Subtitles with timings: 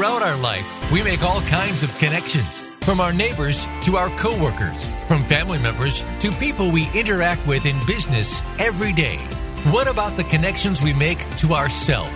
[0.00, 4.88] Throughout our life, we make all kinds of connections, from our neighbors to our coworkers,
[5.06, 9.18] from family members to people we interact with in business every day.
[9.72, 12.10] What about the connections we make to ourself?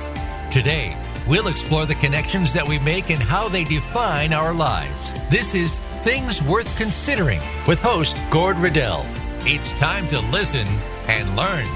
[0.50, 0.96] Today,
[1.28, 5.12] we'll explore the connections that we make and how they define our lives.
[5.28, 9.04] This is Things Worth Considering with host Gord Riddell.
[9.40, 10.66] It's time to listen
[11.06, 11.68] and learn.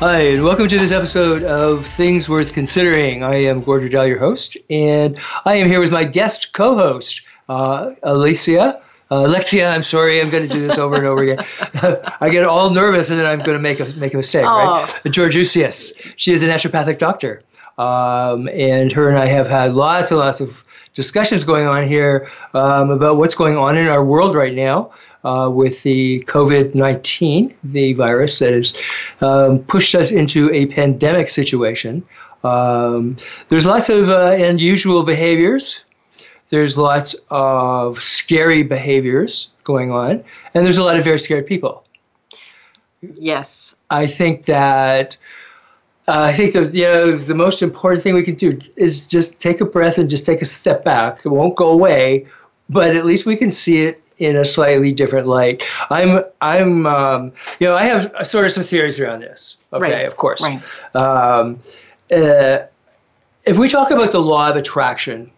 [0.00, 3.22] Hi, and welcome to this episode of Things Worth Considering.
[3.22, 7.92] I am Gord Riddell, your host, and I am here with my guest co-host, uh,
[8.02, 8.82] Alicia.
[9.10, 11.46] Uh, Alexia, I'm sorry, I'm going to do this over and over again.
[12.20, 14.44] I get all nervous, and then I'm going to make a make a mistake.
[14.44, 14.90] Right?
[15.06, 15.92] Georgousis.
[16.16, 17.44] She is a naturopathic doctor,
[17.78, 20.64] um, and her and I have had lots and lots of
[20.94, 24.90] discussions going on here um, about what's going on in our world right now
[25.24, 28.74] uh, with the COVID 19, the virus that has
[29.20, 32.04] um, pushed us into a pandemic situation.
[32.44, 33.16] Um,
[33.48, 35.82] there's lots of uh, unusual behaviors.
[36.50, 41.84] There's lots of scary behaviors going on, and there's a lot of very scared people.
[43.14, 43.74] Yes.
[43.90, 45.16] I think that
[46.06, 49.40] uh, I think that you know the most important thing we can do is just
[49.40, 51.20] take a breath and just take a step back.
[51.24, 52.26] It won't go away,
[52.68, 55.64] but at least we can see it in a slightly different light.
[55.90, 59.56] I'm I'm um, you know I have sort of some theories around this.
[59.72, 60.42] Okay, Right, of course.
[60.42, 60.62] right.
[60.94, 61.58] Um,
[62.12, 62.58] uh,
[63.44, 65.30] if we talk about the law of attraction,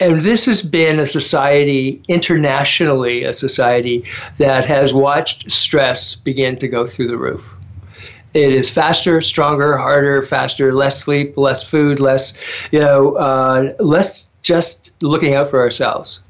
[0.00, 4.04] and this has been a society internationally, a society
[4.38, 7.54] that has watched stress begin to go through the roof.
[8.34, 12.32] It is faster, stronger, harder, faster, less sleep, less food, less,
[12.70, 16.20] you know, uh, less just looking out for ourselves.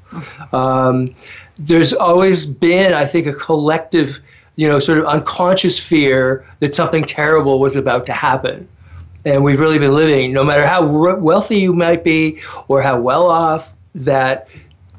[0.51, 1.13] Um,
[1.57, 4.19] there's always been, I think, a collective,
[4.55, 8.67] you know, sort of unconscious fear that something terrible was about to happen.
[9.25, 12.99] And we've really been living, no matter how we- wealthy you might be or how
[12.99, 14.47] well off, that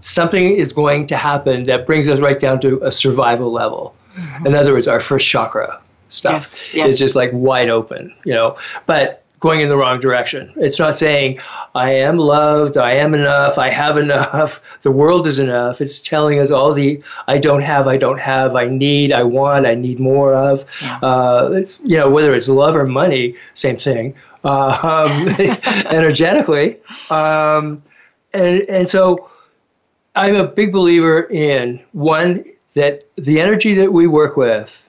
[0.00, 3.94] something is going to happen that brings us right down to a survival level.
[4.46, 6.88] In other words, our first chakra stuff Yes, yes.
[6.90, 10.50] is just like wide open, you know, but going in the wrong direction.
[10.56, 11.38] It's not saying,
[11.74, 15.82] I am loved, I am enough, I have enough, the world is enough.
[15.82, 19.66] It's telling us all the I don't have, I don't have, I need, I want,
[19.66, 20.64] I need more of.
[20.80, 20.98] Yeah.
[21.02, 24.14] Uh, it's, you know, whether it's love or money, same thing.
[24.44, 25.28] Uh, um,
[25.92, 26.80] energetically.
[27.10, 27.82] Um,
[28.32, 29.30] and, and so
[30.16, 34.83] I'm a big believer in one, that the energy that we work with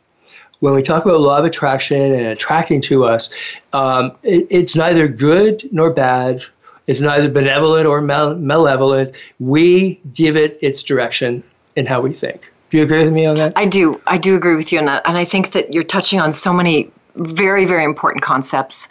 [0.59, 3.29] when we talk about law of attraction and attracting to us,
[3.73, 6.43] um, it, it's neither good nor bad.
[6.87, 9.13] It's neither benevolent or mal- malevolent.
[9.39, 11.43] We give it its direction
[11.75, 12.51] in how we think.
[12.69, 13.53] Do you agree with me on that?
[13.55, 14.01] I do.
[14.07, 15.03] I do agree with you on that.
[15.05, 18.89] And I think that you're touching on so many very, very important concepts.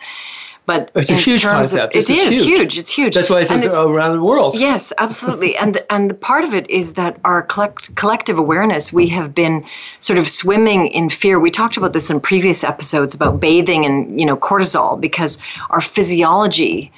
[0.66, 1.94] But It's a huge concept.
[1.94, 2.58] Of, This it is is huge.
[2.58, 2.78] huge.
[2.78, 3.14] It's huge.
[3.14, 4.54] That's why it's, And around the world.
[4.58, 5.56] Yes, absolutely.
[5.58, 9.64] and and the part of it is that our collect, collective awareness, we have been
[10.00, 11.38] sort of swimming in fear.
[11.38, 15.38] We talked about this in previous episodes about bathing and you know cortisol because
[15.68, 16.90] our physiology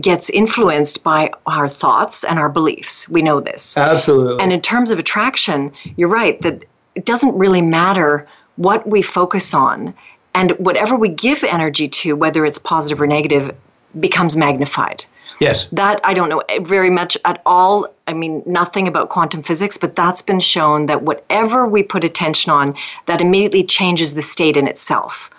[0.00, 3.08] gets influenced by our thoughts and our beliefs.
[3.08, 3.76] We know this.
[3.76, 4.42] Absolutely.
[4.42, 6.62] And in terms of attraction, you're right that
[6.94, 9.94] it doesn't really matter what we focus on
[10.34, 13.54] and whatever we give energy to, whether it's positive or negative,
[13.98, 15.04] becomes magnified.
[15.40, 15.66] yes.
[15.72, 17.88] That I don't know eh, very much at all.
[18.06, 22.52] I mean, nothing about quantum physics, but that's been shown that whatever we put attention
[22.52, 22.74] on,
[23.06, 25.30] that immediately changes the state in itself.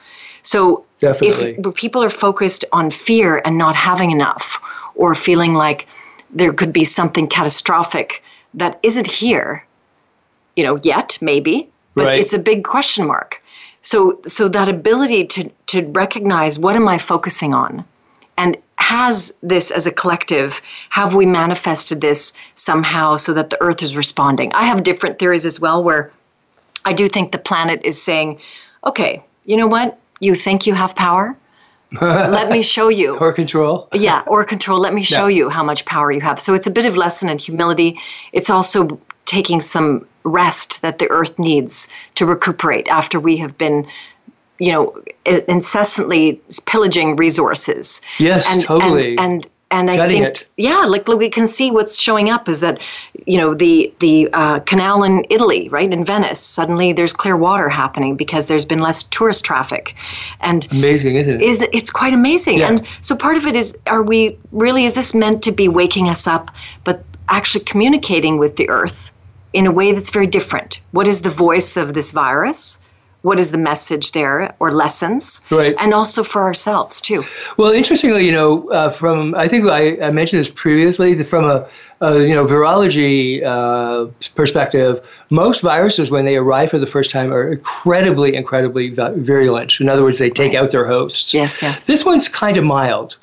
[0.41, 1.57] So Definitely.
[1.57, 4.59] if people are focused on fear and not having enough,
[4.95, 5.87] or feeling like
[6.29, 8.21] there could be something catastrophic
[8.53, 9.65] that isn't here,
[10.55, 12.19] you know, yet maybe, but Right.
[12.19, 13.41] it's a big question mark.
[13.81, 17.85] So, so that ability to to recognize what am I focusing on,
[18.37, 23.81] and has this as a collective, have we manifested this somehow so that the Earth
[23.83, 24.51] is responding?
[24.53, 26.11] I have different theories as well, where
[26.85, 28.39] I do think the planet is saying,
[28.85, 31.35] okay, you know what, you think you have power.
[32.01, 33.87] Let me show you Or control.
[33.93, 35.37] yeah or control let me show Yeah.
[35.37, 37.97] you how much power you have so it's a bit of lesson in humility
[38.31, 43.87] it's also taking some rest that the earth needs to recuperate after we have been
[44.59, 45.01] you know
[45.47, 49.11] incessantly pillaging resources Yes, and totally.
[49.17, 50.47] and and, and I think it.
[50.57, 52.79] yeah like we can see what's showing up is that
[53.25, 57.69] you know the the uh, canal in Italy right in Venice suddenly there's clear water
[57.69, 59.95] happening because there's been less tourist traffic
[60.41, 61.41] and Amazing, isn't it?
[61.41, 62.57] is it's quite amazing.
[62.59, 62.67] Yeah.
[62.69, 66.09] And so part of it is are we really is this meant to be waking
[66.09, 66.51] us up
[66.83, 69.11] but actually communicating with the earth
[69.53, 70.79] in a way that's very different?
[70.91, 72.79] What is the voice of this virus?
[73.21, 75.75] what is the message there or lessons Right.
[75.77, 77.25] and also for ourselves too
[77.57, 81.13] Well, interestingly, you know, uh, from I think I, I mentioned this previously.
[81.15, 81.67] that From a,
[81.99, 84.05] a you know virology uh,
[84.35, 89.81] perspective, most viruses when they arrive for the first time are incredibly, incredibly vi- virulent.
[89.81, 91.33] In other words, they take out their hosts.
[91.33, 93.17] yes yes This one's kind of mild.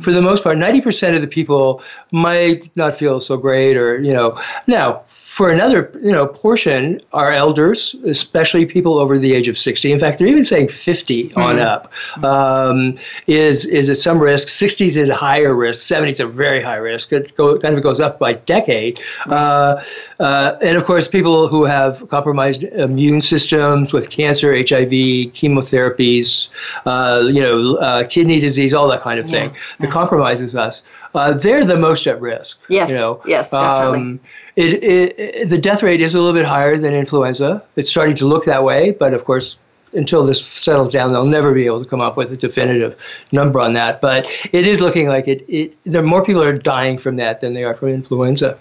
[0.00, 4.10] For the most part, 90% of the people might not feel so great or, you
[4.10, 4.40] know.
[4.66, 9.92] Now, for another, you know, portion are elders, especially people over the age of 60.
[9.92, 11.92] In fact, they're even saying 50 on up
[12.24, 14.48] um, is is at some risk.
[14.48, 15.86] 60s at higher risk.
[15.86, 17.12] 70s at very high risk.
[17.12, 18.98] It go, kind of goes up by decade.
[19.26, 19.82] Uh,
[20.20, 24.92] uh, and of course, people who have compromised immune systems with cancer, HIV,
[25.36, 26.48] chemotherapies,
[26.86, 30.82] uh, you know, uh, kidney disease, all that kind of thing that compromises us.
[31.14, 32.58] Uh, they're the most at risk.
[32.68, 33.22] Yes, You know?
[33.26, 33.98] yes, definitely.
[33.98, 34.20] Um,
[34.56, 37.62] it, it, it, the death rate is a little bit higher than influenza.
[37.76, 39.58] It's starting to look that way, but of course,
[39.92, 42.96] until this settles down, they'll never be able to come up with a definitive
[43.32, 44.00] number on that.
[44.00, 45.44] But it is looking like it.
[45.48, 48.58] it there more people are dying from that than they are from influenza,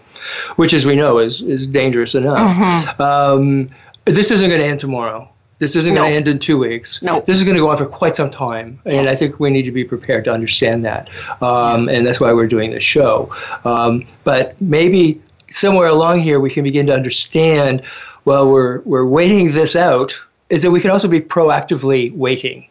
[0.55, 2.55] which, as we know, is is dangerous enough.
[2.55, 3.01] Mm-hmm.
[3.01, 3.69] Um,
[4.05, 5.29] this isn't going to end tomorrow.
[5.57, 7.01] This isn't going to end in two weeks.
[7.01, 7.19] No.
[7.19, 9.63] This is going to go on for quite some time, and I think we need
[9.63, 11.09] to be prepared to understand that.
[11.41, 13.33] Um, and that's why we're doing this show.
[13.63, 17.81] Um, but maybe somewhere along here we can begin to understand.
[18.25, 20.19] while we're we're waiting this out.
[20.49, 22.67] Is that we can also be proactively waiting.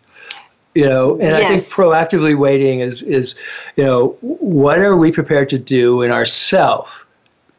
[0.75, 3.34] You know, and I think proactively waiting is is
[3.76, 7.06] you know what are we prepared to do in ourself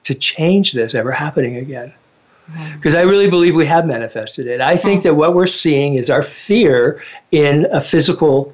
[0.03, 1.93] to change this ever happening again?
[2.75, 4.61] Because I really believe we have manifested it.
[4.61, 7.01] I think that what we're seeing is our fear
[7.31, 8.53] in a physical,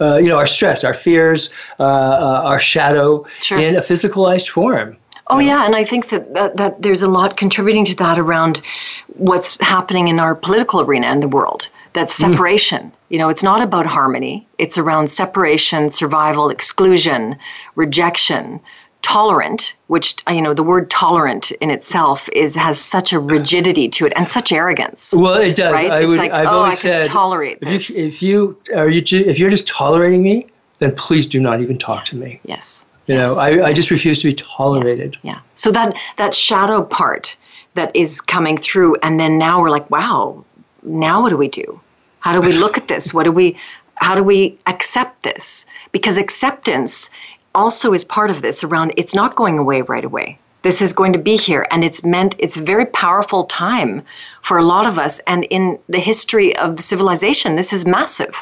[0.00, 1.50] uh, you know, our stress, our fears,
[1.80, 3.58] uh, uh, our shadow Sure.
[3.58, 4.96] in a physicalized form.
[5.30, 8.62] Oh yeah, and I think that, that that there's a lot contributing to that around
[9.08, 11.68] what's happening in our political arena in the world.
[11.92, 12.92] That separation.
[13.08, 14.46] You know, it's not about harmony.
[14.58, 17.36] It's around separation, survival, exclusion,
[17.74, 18.60] rejection,
[19.02, 24.06] tolerant, which you know, the word tolerant in itself is has such a rigidity to
[24.06, 25.14] it and such arrogance.
[25.16, 25.72] Well, it does.
[25.72, 25.90] Right?
[25.90, 26.18] I It's would.
[26.18, 27.98] like, I've oh, always I said, tolerate if this.
[27.98, 30.46] you, if you are you if you're just tolerating me,
[30.78, 32.40] then please do not even talk to me.
[32.44, 32.86] Yes.
[33.06, 35.16] You know, I, I just refuse to be tolerated.
[35.22, 35.40] Yeah.
[35.54, 37.36] So that that shadow part
[37.74, 40.44] that is coming through, and then now we're like, wow,
[40.82, 41.80] now what do we do?
[42.20, 43.14] How do we look at this?
[43.14, 43.56] What do we?
[43.94, 45.66] How do we accept this?
[45.90, 47.10] Because acceptance
[47.58, 48.64] also is part of this.
[48.64, 50.38] Around it's not going away right away.
[50.62, 52.34] This is going to be here, and it's meant.
[52.38, 54.02] It's a very powerful time
[54.42, 58.34] for a lot of us, and in the history of civilization, this is massive.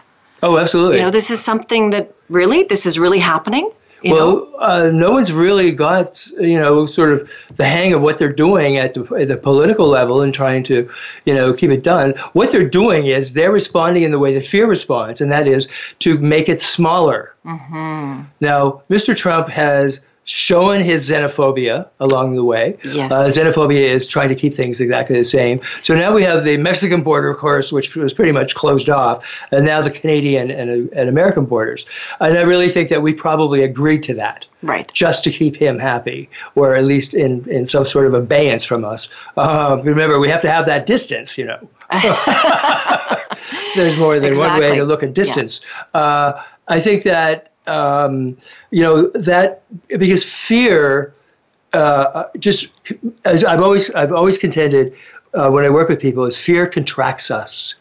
[0.42, 0.98] Oh, absolutely.
[0.98, 3.70] You know, this is something that really, this is really happening.
[4.02, 8.19] You well, uh, no one's really got you know sort of the hang of what
[8.19, 10.88] they're doing at the, at the political level and trying to
[11.25, 12.10] you know keep it done.
[12.32, 15.69] What they're doing is they're responding in the way that fear responds, and that is
[16.00, 17.34] to make it smaller.
[17.44, 18.22] Mm-hmm.
[18.40, 19.16] Now, Mr.
[19.16, 22.76] Trump has shown his xenophobia along the way.
[22.84, 23.11] Yes.
[23.11, 25.61] Uh, xenophobia is trying to keep things exactly the same.
[25.82, 29.25] So now we have the Mexican border, of course, which was pretty much closed off,
[29.52, 31.87] and now the Canadian and, and American borders.
[32.20, 34.93] And I really think that we probably agreed to that right.
[34.93, 38.84] just to keep him happy, or at least in, in some sort of abeyance from
[38.84, 39.08] us.
[39.37, 41.69] Uh, remember, we have to have that distance, you know.
[43.76, 45.61] There's more than one way to look at distance.
[45.95, 46.33] Uh,
[46.68, 48.37] I think that, um,
[48.70, 51.14] you know, that because fear,
[51.73, 52.68] uh, just
[53.25, 54.94] as I've always, I've always contended
[55.35, 57.75] uh, when I work with people, is fear contracts us.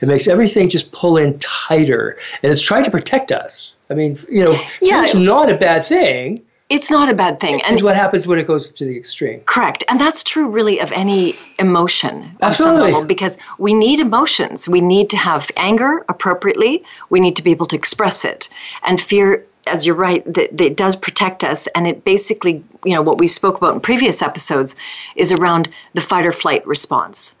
[0.00, 3.74] It makes everything just pull in tighter, and it's trying to protect us.
[3.90, 5.04] I mean, you know, Yeah.
[5.04, 6.42] it's not a bad thing.
[6.70, 7.62] It's not a bad thing.
[7.62, 9.40] And And what happens when it goes to the extreme?
[9.46, 9.84] correct.
[9.88, 12.92] And that's true really of any emotion Absolutely.
[12.92, 14.68] level because we need emotions.
[14.68, 16.84] We need to have anger appropriately.
[17.08, 18.48] We need to be able to express it.
[18.82, 23.02] And fear as you're right, that it does protect us, and it basically, you know,
[23.02, 24.74] what we spoke about in previous episodes
[25.14, 27.36] is around the fight or flight response.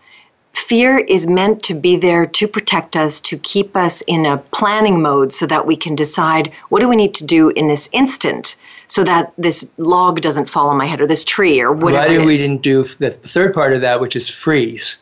[0.52, 5.00] Fear is meant to be there to protect us, to keep us in a planning
[5.00, 8.56] mode so that we can decide what do we need to do in this instant
[8.88, 12.02] so that this log doesn't fall on my head or this tree or whatever.
[12.04, 14.96] Provided it we didn't do the third part of that, which is freeze.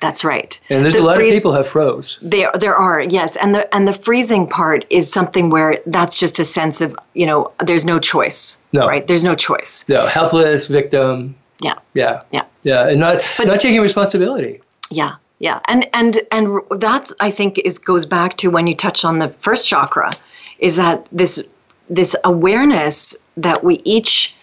[0.00, 0.58] That's right.
[0.68, 2.18] And there's The a lot freeze- of people have froze.
[2.22, 6.38] There, there are yes, and the and the freezing part is something where that's just
[6.40, 8.60] a sense of you know there's no choice.
[8.72, 8.86] No.
[8.88, 9.06] right?
[9.06, 9.84] There's no choice.
[9.88, 11.34] No, helpless victim.
[11.60, 12.22] Yeah, Yeah.
[12.32, 12.42] yeah.
[12.64, 14.60] Yeah, and not But- not taking responsibility.
[14.90, 19.04] Yeah, yeah, and and and that I think is goes back to when you touched
[19.04, 20.10] on the first chakra,
[20.58, 21.40] is that this
[21.90, 24.34] this awareness that we each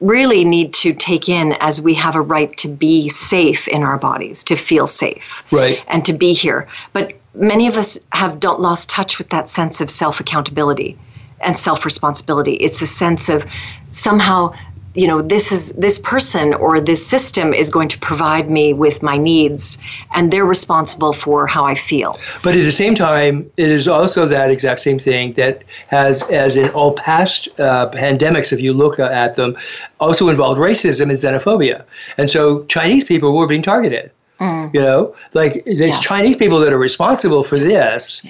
[0.00, 3.96] really need to take in as we have a right to be safe in our
[3.96, 5.82] bodies, to feel safe, Right.
[5.88, 6.68] and to be here.
[6.92, 10.98] But many of us have don't lost touch with that sense of self accountability
[11.40, 12.54] and self responsibility.
[12.54, 13.46] It's a sense of
[13.92, 14.52] somehow
[14.94, 19.02] you know this is this person or this system is going to provide me with
[19.02, 19.78] my needs
[20.14, 24.26] and they're responsible for how i feel But at the same time, it is also
[24.26, 28.98] that exact same thing that has, as in all past uh, pandemics, if you look
[28.98, 29.56] at them,
[30.00, 31.84] also involved racism and xenophobia.
[32.18, 34.10] And so Chinese people were being targeted.
[34.40, 36.00] You know, like there's Yeah.
[36.00, 38.20] Chinese people that are responsible for this.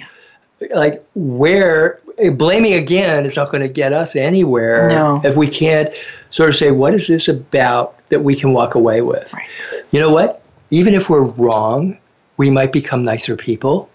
[0.73, 1.99] Like, where
[2.33, 5.21] blaming again is not going to get us anywhere No.
[5.23, 5.89] if we can't
[6.31, 9.33] sort of say, what is this about that we can walk away with?
[9.33, 9.47] Right.
[9.91, 10.41] You know what?
[10.69, 11.97] Even if we're wrong,
[12.37, 13.89] we might become nicer people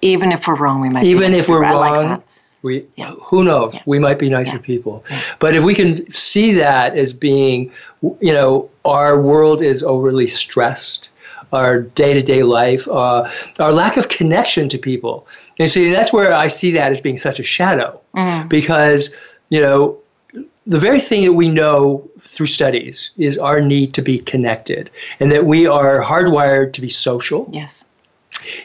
[0.00, 2.22] even if we're wrong we might even if we're I like wrong
[2.62, 3.12] we Yeah.
[3.20, 3.80] who knows Yeah.
[3.84, 4.62] we might be nicer Yeah.
[4.62, 5.04] people
[5.40, 7.70] but if we can see that as being
[8.20, 11.10] you know our world is overly stressed
[11.52, 13.28] our day-to-day life uh,
[13.58, 15.26] our lack of connection to people
[15.58, 18.48] and see that's where i see that as being such a shadow Mm.
[18.48, 19.10] because
[19.50, 19.96] you know
[20.66, 25.30] the very thing that we know through studies is our need to be connected and
[25.32, 27.86] that we are hardwired to be social yes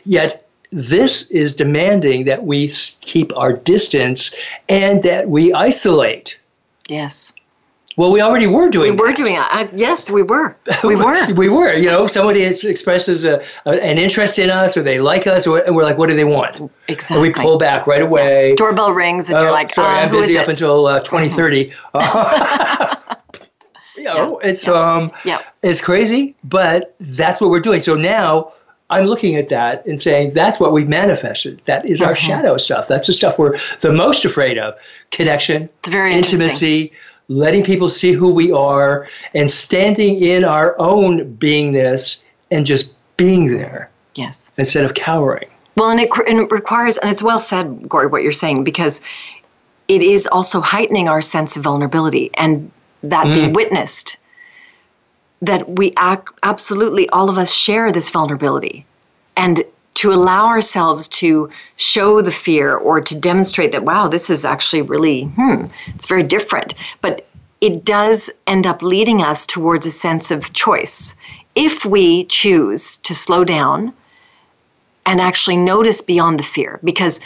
[0.05, 2.69] Yet this is demanding that we
[3.01, 4.33] keep our distance
[4.69, 6.39] and that we isolate.
[6.89, 7.33] yes
[7.95, 8.91] Well, we already were doing.
[8.91, 9.15] we were that.
[9.15, 11.73] doing it yes we were we were we were.
[11.73, 15.63] You know, somebody expresses a, a, an interest in us, or they like us, or,
[15.65, 18.55] and we're like, "What do they want?" And exactly we pull back right away.
[18.55, 21.73] doorbell rings and Oh, you're like sorry, uh, I'm busy up until uh, 2030.
[23.95, 27.79] you know, it's um, yeah it's crazy, but that's what we're doing.
[27.79, 28.51] So now
[28.89, 31.61] I'm looking at that and saying that's what we've manifested.
[31.65, 32.27] That is our Mm-hmm.
[32.27, 32.87] shadow stuff.
[32.87, 34.75] That's the stuff we're the most afraid of.
[35.11, 36.39] Connection, It's very interesting.
[36.41, 36.91] intimacy,
[37.33, 42.17] letting people see who we are, and standing in our own beingness
[42.51, 45.49] and just being there yes instead of cowering.
[45.75, 49.01] Well, and it, and it requires, and it's well said, Gord, what you're saying, because
[49.87, 52.71] it is also heightening our sense of vulnerability and
[53.01, 53.55] that being mm.
[53.55, 54.17] witnessed.
[55.41, 58.85] That we ac absolutely, all of us share this vulnerability.
[59.35, 64.45] And to allow ourselves to show the fear or to demonstrate that, wow, this is
[64.45, 66.73] actually really, hmm, it's very different.
[67.01, 67.27] But
[67.61, 71.15] it does end up leading us towards a sense of choice.
[71.55, 73.93] If we choose to slow down,
[75.05, 76.79] and actually notice beyond the fear.
[76.83, 77.21] Because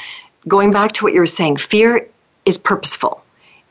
[0.48, 2.08] going back to what you were saying, fear
[2.46, 3.24] is purposeful.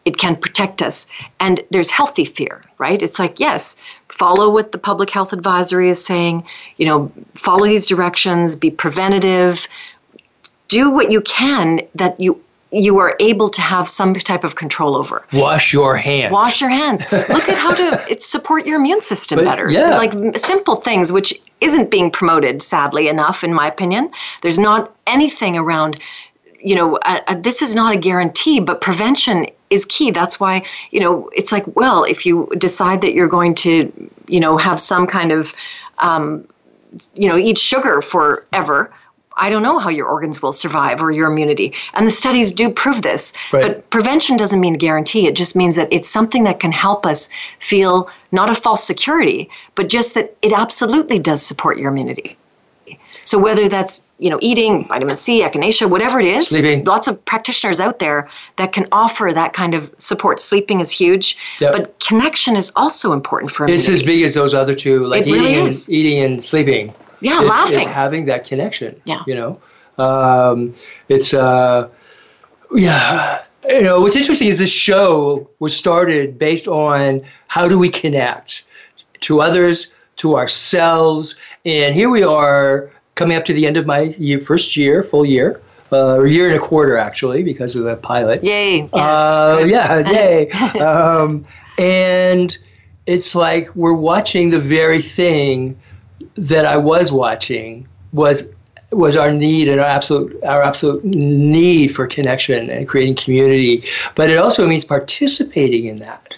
[0.07, 1.07] It can protect us.
[1.41, 3.03] And there's healthy fear, right?
[3.03, 3.77] It's like, yes,
[4.09, 6.45] follow what the public health advisory is saying,
[6.79, 9.67] you know, follow these directions, be preventative,
[10.69, 12.41] do what you can that you
[12.73, 15.25] you are able to have some type of control over.
[15.33, 16.33] Wash your hands.
[16.33, 17.05] Wash your hands.
[17.13, 19.71] Look at how to it support your immune system But, better.
[19.71, 19.97] yeah.
[19.97, 24.11] Like simple things, which isn't being promoted, sadly enough, in my opinion.
[24.43, 26.01] There's not anything around,
[26.61, 30.11] you know, uh, uh, this is not a guarantee, but prevention is key.
[30.11, 34.41] That's why, you know, it's like, well, if you decide that you're going to, you
[34.41, 35.53] know, have some kind of,
[35.99, 36.47] um,
[37.15, 38.93] you know, eat sugar forever.
[39.39, 41.75] I don't know how your organs will survive or your immunity.
[41.93, 43.35] And the studies do prove this.
[43.53, 43.63] Right.
[43.63, 45.27] But prevention doesn't mean guarantee.
[45.27, 49.51] It just means that it's something that can help us feel not a false security,
[49.75, 52.39] but just that it absolutely does support your immunity.
[53.27, 56.85] So whether that's you know eating vitamin C, echinacea, whatever it is, Sleeping.
[56.85, 60.41] lots of practitioners out there that can offer that kind of support.
[60.41, 61.73] Sleeping is huge, Yep.
[61.73, 65.33] but connection is also important for It's as big as those other two, like It
[65.33, 65.87] really eating is.
[65.89, 66.95] and eating and sleeping.
[67.21, 67.79] Yeah, It's- laughing.
[67.79, 68.95] It's having that connection.
[69.05, 69.23] Yeah.
[69.27, 69.59] You know,
[69.99, 70.75] um,
[71.09, 71.89] it's uh,
[72.75, 73.43] yeah.
[73.69, 78.63] You know, what's interesting is this show was started based on how do we connect
[79.23, 84.15] to others, to ourselves, and here we are coming up to the end of my
[84.19, 85.61] year, first year, full year,
[85.93, 88.45] uh, a year and a quarter actually, because of the pilot.
[88.45, 88.83] Yay!
[88.83, 88.91] Yes.
[88.93, 90.51] Uh, yeah, yay.
[90.81, 91.45] um,
[91.79, 92.57] and
[93.07, 95.79] it's like we're watching the very thing
[96.37, 98.53] that I was watching was
[98.93, 103.85] was our need and our absolute our absolute need for connection and creating community.
[104.15, 106.35] But it also means participating in that.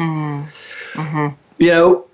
[1.59, 2.07] You know,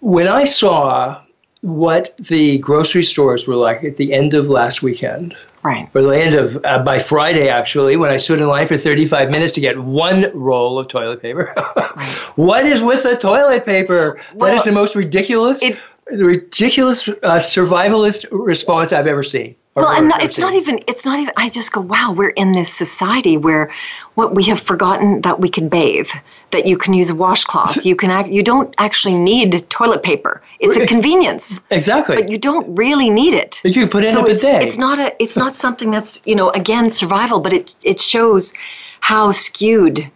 [0.00, 1.20] when I saw
[1.62, 5.88] what the grocery stores were like at the end of last weekend, Right.
[5.94, 9.30] or the end of uh, by Friday actually, when I stood in line for 35
[9.30, 11.52] minutes to get one roll of toilet paper.
[12.36, 14.14] what is with the toilet paper?
[14.30, 15.78] that Well, is the most ridiculous, it-
[16.10, 19.54] ridiculous uh, survivalist response I've ever seen.
[19.74, 20.80] Well, and not, it's not even.
[20.88, 21.32] It's not even.
[21.36, 23.70] I just go, wow, we're in this society where
[24.14, 26.08] what we have forgotten that we can bathe,
[26.50, 28.10] that you can use a washcloth, you can.
[28.10, 30.42] Act, you don't actually need toilet paper.
[30.58, 31.60] It's a convenience.
[31.70, 32.16] Exactly.
[32.16, 33.60] But you don't really need it.
[33.64, 34.62] You put in so a it's, bidet.
[34.62, 35.22] it's not a.
[35.22, 38.54] It's not something that's you know again survival, but it it shows
[38.98, 40.10] how skewed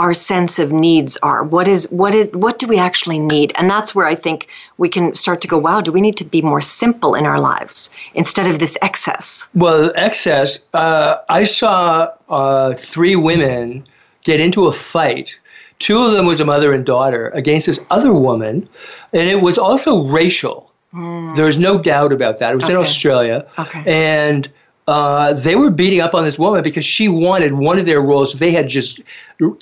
[0.00, 3.68] our sense of needs are what is what is what do we actually need and
[3.68, 6.40] that's where i think we can start to go wow do we need to be
[6.52, 10.48] more simple in our lives instead of this excess Well, excess.
[10.72, 13.84] Uh, I saw uh, three women
[14.24, 15.38] get into a fight.
[15.78, 18.54] Two of them was a mother and daughter against this other woman,
[19.12, 19.90] and it was also
[20.20, 20.56] racial.
[21.36, 22.52] There was no doubt about that.
[22.52, 22.82] It was in Hmm.
[22.86, 23.82] Australia, Okay.
[23.86, 24.42] and
[24.90, 28.32] uh, they were beating up on this woman because she wanted one of their rolls.
[28.32, 29.00] They had just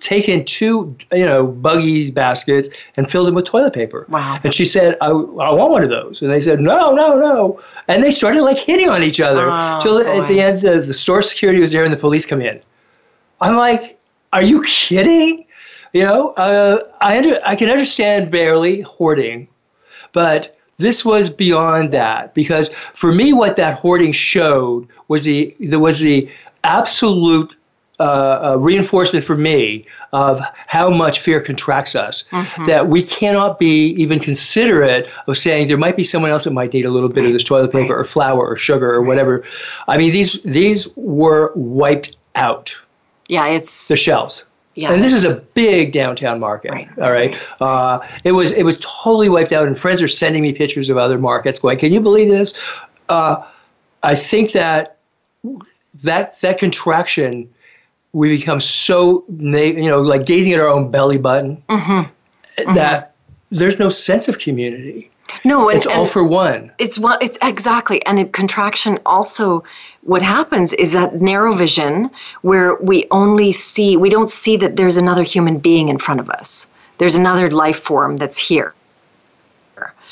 [0.00, 4.06] taken two, you know, buggy baskets and filled them with toilet paper.
[4.08, 4.38] Wow.
[4.42, 6.22] And she said, I, I want one of those.
[6.22, 7.60] And they said, no, no, no.
[7.88, 10.94] And they started like hitting on each other Oh, till at the end the, the
[10.94, 12.58] store security was there and the police come in.
[13.42, 14.00] I'm like,
[14.32, 15.44] are you kidding?
[15.92, 19.46] You know, uh, I under, I can understand barely hoarding,
[20.12, 25.80] but this was beyond that because for me, what that hoarding showed was the there
[25.80, 26.30] was the
[26.64, 27.54] absolute
[28.00, 32.22] uh, uh, reinforcement for me of how much fear contracts us.
[32.66, 36.72] That we cannot be even considerate of saying there might be someone else that might
[36.72, 39.42] need a little bit of this toilet paper or flour or sugar or whatever.
[39.88, 42.76] I mean, these these were wiped out
[43.28, 44.44] yeah it's the shelves.
[44.78, 46.70] Yeah And this is a big downtown market.
[46.70, 46.88] Right.
[46.98, 47.36] All right.
[47.60, 50.96] Uh, it was it was totally wiped out, and friends are sending me pictures of
[50.96, 51.58] other markets.
[51.58, 52.54] Going, can you believe this?
[53.08, 53.44] Uh,
[54.02, 54.98] I think that
[56.04, 57.48] that that contraction,
[58.12, 62.74] we become so you know like gazing at our own belly button Mm-hmm.
[62.74, 63.14] that
[63.50, 65.10] there's no sense of community.
[65.44, 66.72] No and, It's all for one.
[66.78, 69.64] it's what it's exactly and in contraction also
[70.02, 72.10] what happens is that narrow vision
[72.42, 76.30] where we only see we don't see that there's another human being in front of
[76.30, 78.74] us there's another life form that's here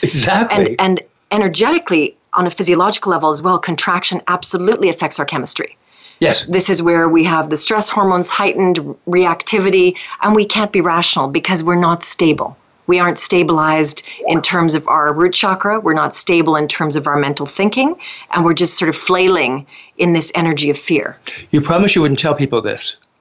[0.02, 0.56] Exactly.
[0.78, 5.76] and and energetically on a physiological level as well contraction absolutely affects our chemistry
[6.20, 6.44] yes.
[6.46, 11.28] this is where we have the stress hormones heightened reactivity and we can't be rational
[11.28, 16.14] because we're not stable we aren't stabilized in terms of our root chakra we're not
[16.14, 17.96] stable in terms of our mental thinking
[18.30, 19.66] and we're just sort of flailing
[19.98, 21.18] in this energy of fear
[21.50, 22.96] You promise you wouldn't tell people this.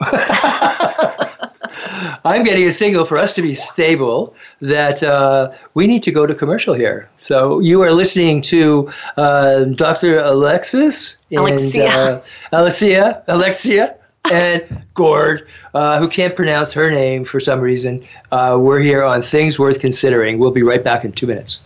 [2.24, 6.26] I'm getting a signal for us to be stable that uh, we need to go
[6.26, 7.08] to commercial here.
[7.18, 10.18] So you are listening to uh, Dr.
[10.18, 11.88] Alexis and Alexia.
[11.88, 12.20] Uh,
[12.52, 13.95] Alexia, Alexia,
[14.32, 18.04] and Gord, uh, who can't pronounce her name for some reason.
[18.32, 20.38] Uh, we're here on Things Worth Considering.
[20.38, 21.60] We'll be right back in two minutes.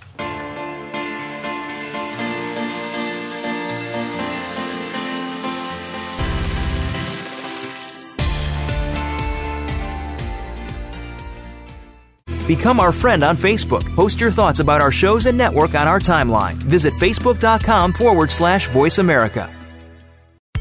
[12.50, 13.84] Become our friend on Facebook.
[13.94, 16.54] Post your thoughts about our shows and network on our timeline.
[16.54, 19.59] Visit facebook.com forward slash voice America.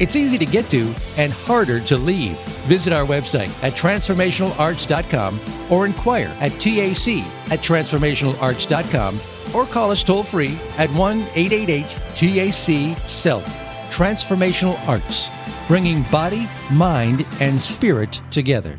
[0.00, 2.38] It's easy to get to and harder to leave.
[2.66, 7.08] Visit our website at transformationalarts.com or inquire at TAC
[7.50, 9.20] at transformationalarts.com
[9.54, 13.44] or call us toll free at 1 888 TAC SELF.
[13.90, 15.28] Transformational Arts,
[15.68, 18.78] bringing body, mind, and spirit together.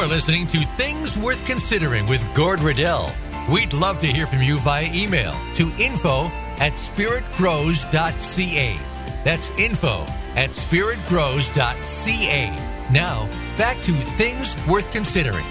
[0.00, 3.12] Are listening to Things Worth Considering with Gord Riddell.
[3.50, 8.80] We'd love to hear from you via email to info at spiritgrows.ca.
[9.24, 12.46] That's info at spiritgrows.ca.
[12.90, 15.44] Now, back to things worth considering.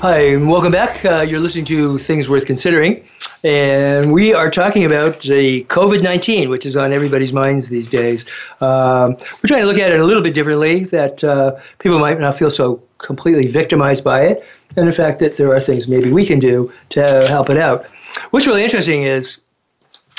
[0.00, 1.04] Hi, and welcome back.
[1.04, 3.04] Uh, you're listening to Things Worth Considering,
[3.44, 8.26] and we are talking about the COVID 19, which is on everybody's minds these days.
[8.60, 12.18] Um, we're trying to look at it a little bit differently, that uh, people might
[12.18, 14.44] not feel so completely victimized by it,
[14.76, 17.86] and the fact that there are things maybe we can do to help it out.
[18.30, 19.38] What's really interesting is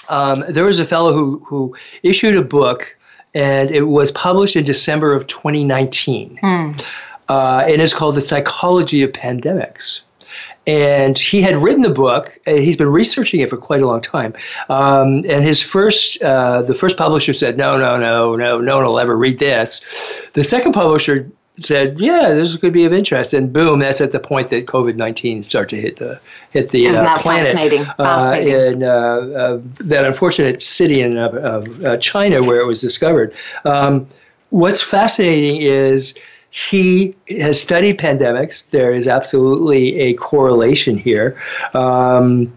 [0.10, 2.95] um, there was a fellow who, who issued a book,
[3.34, 6.38] and it was published in December of 2019.
[6.41, 6.71] Hmm
[7.29, 10.01] uh, and it's called The Psychology of Pandemics.
[10.69, 12.38] And he had written the book.
[12.45, 14.34] He's been researching it for quite a long time.
[14.69, 18.86] Um, and his first, uh, the first publisher said, no, no, no, no, no one
[18.86, 19.82] will ever read this.
[20.34, 21.27] The second publisher
[21.62, 24.95] said, "Yeah, this could be of interest," and boom, that's at the point that COVID
[24.95, 26.19] nineteen started to hit the
[26.51, 27.45] hit the Isn't uh, that planet.
[27.45, 27.86] Fascinating.
[27.97, 28.53] fascinating.
[28.53, 33.34] Uh, in uh, uh, that unfortunate city in uh, China where it was discovered.
[33.65, 34.08] Um,
[34.51, 36.13] what's fascinating is
[36.51, 38.71] he has studied pandemics.
[38.71, 41.39] There is absolutely a correlation here.
[41.73, 42.51] Um,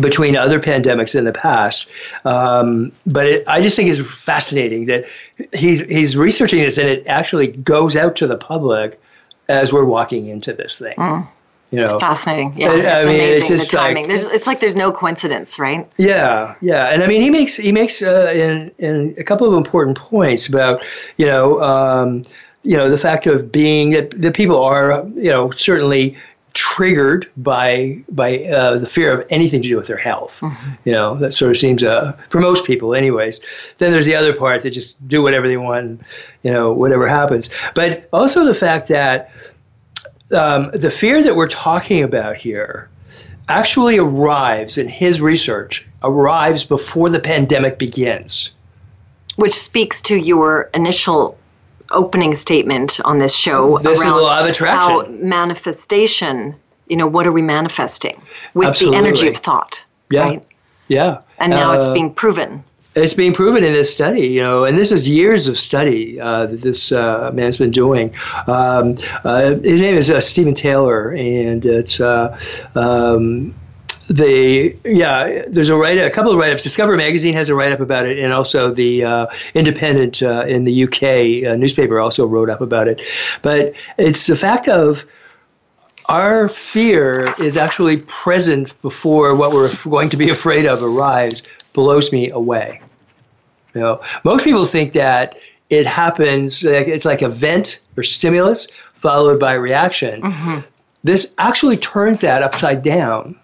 [0.00, 1.88] between other pandemics in the past.
[2.24, 5.04] Um, but it, I just think it's fascinating that
[5.52, 9.00] he's he's researching this and it actually goes out to the public
[9.48, 10.96] as we're walking into this thing.
[10.96, 11.28] Mm.
[11.70, 12.54] You know, it's fascinating.
[12.56, 13.56] Yeah, it's I mean, amazing.
[13.56, 14.04] It's the timing.
[14.04, 15.90] Like, there's, it's like there's no coincidence, right?
[15.96, 19.54] Yeah, yeah, and I mean, he makes he makes uh, in in a couple of
[19.54, 20.80] important points about
[21.16, 21.62] you know.
[21.62, 22.24] Um,
[22.66, 26.16] you know, the fact of being that, that people are, you know, certainly
[26.52, 30.40] triggered by by uh, the fear of anything to do with their health.
[30.40, 30.70] Mm-hmm.
[30.84, 33.40] You know, that sort of seems uh, for most people, anyways.
[33.78, 36.00] Then there's the other part that just do whatever they want,
[36.42, 37.50] you know, whatever happens.
[37.74, 39.30] But also the fact that
[40.32, 42.90] um, the fear that we're talking about here
[43.48, 48.50] actually arrives in his research arrives before the pandemic begins,
[49.36, 51.38] which speaks to your initial
[51.90, 54.90] opening statement on this show this around is a of attraction.
[54.90, 56.54] how manifestation,
[56.88, 58.20] you know, what are we manifesting
[58.54, 58.98] with Absolutely.
[58.98, 59.84] the energy of thought?
[60.10, 60.20] Yeah.
[60.20, 60.44] Right?
[60.88, 61.20] Yeah.
[61.38, 62.64] And now uh, it's being proven.
[62.94, 66.46] It's being proven in this study, you know, and this is years of study uh,
[66.46, 68.14] that this uh, man's been doing.
[68.46, 72.38] Um, uh, his name is uh, Steven Taylor, and it's uh,
[72.74, 73.54] um,
[74.08, 76.62] the yeah there's a write a couple of write-ups.
[76.62, 80.84] Discover magazine has a write-up about it and also the uh, independent uh, in the
[80.84, 83.02] uk uh, newspaper also wrote up about it.
[83.42, 85.04] But it's the fact of
[86.08, 91.42] our fear is actually present before what we're going to be afraid of arrives
[91.72, 92.80] blows me away.
[93.74, 95.36] You know most people think that
[95.68, 100.22] it happens it's like a vent or stimulus followed by reaction.
[100.22, 100.60] Mm-hmm.
[101.02, 103.36] this actually turns that upside down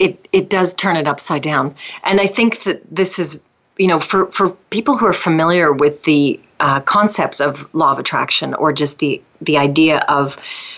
[0.00, 1.76] it it does turn it upside down.
[2.02, 3.40] And I think that this is,
[3.78, 7.98] you know, for for people who are familiar with the uh, concepts of law of
[7.98, 10.36] attraction or just the the idea of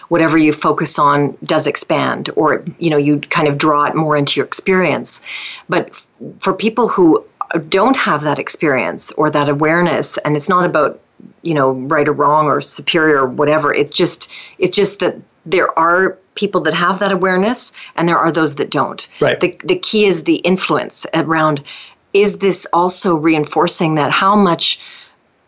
[0.09, 4.17] whatever you focus on does expand or you know you kind of draw it more
[4.17, 5.25] into your experience
[5.69, 6.07] but f-
[6.39, 7.25] for people who
[7.69, 11.01] don't have that experience or that awareness and it's not about
[11.43, 15.77] you know right or wrong or superior or whatever it's just it's just that there
[15.77, 19.09] are people that have that awareness and there are those that don't.
[19.21, 19.39] Right.
[19.41, 21.63] The, the key is the influence around
[22.13, 24.81] is this also reinforcing that how much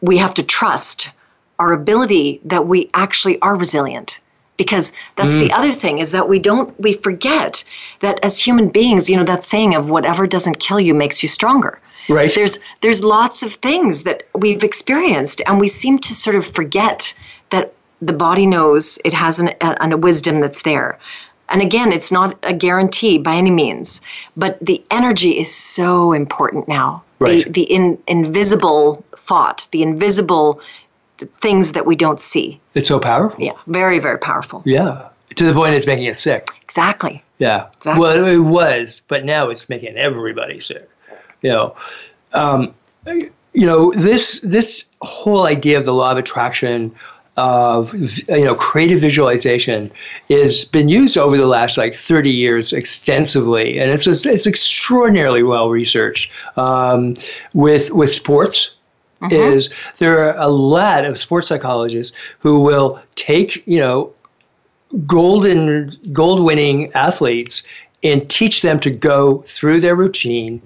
[0.00, 1.10] we have to trust
[1.58, 4.20] our ability that we actually are resilient
[4.56, 5.40] because that's mm.
[5.40, 7.64] the other thing is that we don't we forget
[8.00, 11.28] that as human beings you know that saying of whatever doesn't kill you makes you
[11.28, 16.36] stronger right there's there's lots of things that we've experienced and we seem to sort
[16.36, 17.14] of forget
[18.02, 20.98] the body knows it has an, a, a wisdom that's there.
[21.50, 24.00] And again, it's not a guarantee by any means,
[24.36, 27.02] but the energy is so important now.
[27.18, 27.44] Right.
[27.44, 30.60] The, the in, invisible thought, the invisible
[31.40, 32.60] things that we don't see.
[32.74, 33.42] It's so powerful.
[33.42, 34.62] Yeah, very, very powerful.
[34.64, 36.48] Yeah, to the point it's making us sick.
[36.62, 37.22] Exactly.
[37.38, 37.68] Yeah.
[37.76, 38.00] Exactly.
[38.00, 40.88] Well, it was, but now it's making everybody sick.
[41.42, 41.76] You know,
[42.32, 42.74] um,
[43.06, 46.94] you know this this whole idea of the law of attraction
[47.36, 47.92] of
[48.28, 49.90] you know creative visualization
[50.28, 53.78] has been used over the last like 30 years extensively.
[53.78, 56.30] And it's it's extraordinarily well researched.
[56.56, 57.14] Um,
[57.52, 58.72] with with sports
[59.20, 59.32] mm-hmm.
[59.32, 64.12] is there are a lot of sports psychologists who will take you know
[65.06, 67.64] golden gold winning athletes
[68.04, 70.62] and teach them to go through their routine.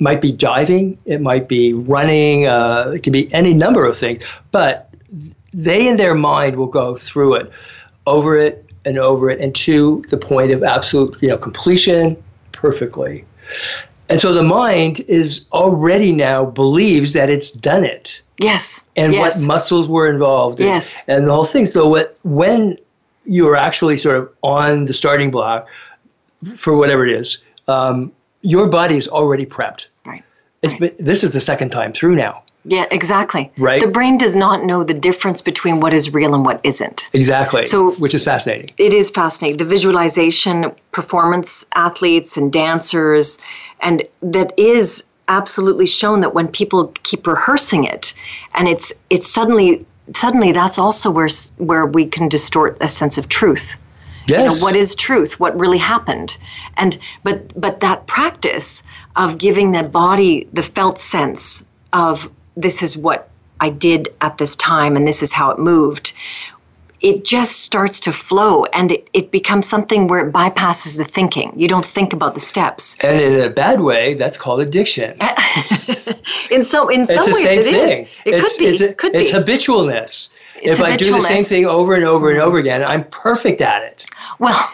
[0.00, 4.24] Might be diving it might be running uh, it can be any number of things
[4.50, 4.90] but
[5.54, 7.50] they in their mind will go through it
[8.06, 13.24] over it and over it and to the point of absolute you know completion perfectly.
[14.10, 18.20] And so the mind is already now believes that it's done it.
[18.38, 18.88] Yes.
[18.96, 19.40] And yes.
[19.40, 20.98] what muscles were involved in, Yes.
[21.08, 22.76] and the whole thing so what, when
[23.24, 25.66] you're actually sort of on the starting block
[26.56, 27.38] for whatever it is
[27.68, 28.12] um,
[28.42, 29.86] your body is already prepped.
[30.04, 30.22] Right.
[30.62, 33.50] It's been, this is the second time through now yeah exactly.
[33.58, 33.80] Right.
[33.80, 37.08] the brain does not know the difference between what is real and what isn't.
[37.12, 37.64] Exactly.
[37.66, 38.70] So- which is fascinating.
[38.78, 39.58] it is fascinating.
[39.58, 43.38] The visualization performance athletes and dancers
[43.80, 48.14] and that is absolutely shown that when people keep rehearsing it
[48.54, 53.28] and it's it's suddenly suddenly that's also where where we can distort a sense of
[53.28, 53.76] truth.
[54.28, 54.62] You know, yes.
[54.62, 55.38] what is truth?
[55.38, 56.38] What really happened?
[56.76, 58.82] And but but that practice
[59.16, 63.28] of giving the body the felt sense of this is what
[63.60, 66.12] i did at this time and this is how it moved
[67.04, 71.52] it just starts to flow and it, it becomes something where it bypasses the thinking.
[71.54, 72.96] You don't think about the steps.
[73.00, 75.14] And in a bad way that's called addiction.
[76.50, 77.90] In some in some it's the ways same it is.
[77.90, 78.08] thing.
[78.24, 78.66] it it's, could be.
[78.66, 80.28] it's, a- could it's be habitualness.
[80.62, 83.60] It's if I do the same thing over and over and over again, I'm perfect
[83.60, 84.06] at it.
[84.38, 84.72] Well,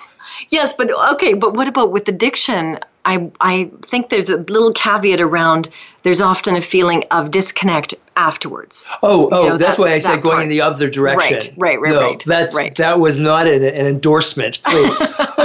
[0.50, 2.78] yes, but okay, but what about with addiction?
[3.04, 5.70] I I think there's a little caveat around
[6.02, 8.88] there's often a feeling of disconnect afterwards.
[9.02, 11.54] Oh, oh, know, that's that- why I said that going in the other direction.
[11.56, 12.76] Right, right, right, no, right, That's, right.
[12.76, 15.00] That was not an, an endorsement, please.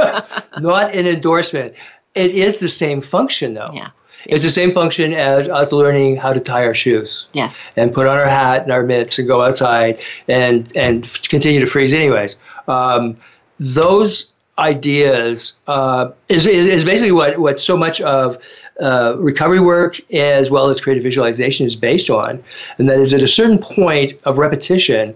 [0.59, 1.73] not an endorsement.
[2.15, 3.71] It is the same function, though.
[3.73, 3.89] Yeah.
[4.27, 7.27] It's the same function as us learning how to tie our shoes.
[7.33, 7.69] Yes.
[7.75, 11.67] and put on our hat and our mitts and go outside and and continue to
[11.67, 12.35] freeze anyways.
[12.67, 13.17] Um,
[13.59, 18.37] those ideas uh, is, is is basically what what so much of
[18.81, 22.43] uh, recovery work as well as creative visualization is based on,
[22.77, 25.15] and that is at a certain point of repetition.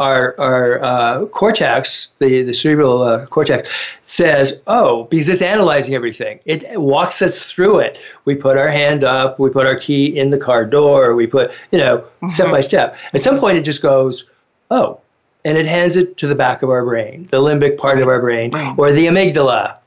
[0.00, 3.68] Our, our uh, cortex, the, the cerebral uh, cortex,
[4.04, 6.38] says, oh, because it's analyzing everything.
[6.44, 7.98] It walks us through it.
[8.24, 11.50] We put our hand up, we put our key in the car door, we put,
[11.72, 12.96] you know, step by step.
[13.12, 14.24] At some point, it just goes,
[14.70, 15.00] oh,
[15.48, 18.20] and it hands it to the back of our brain, the limbic part of our
[18.20, 19.78] brain, or the amygdala.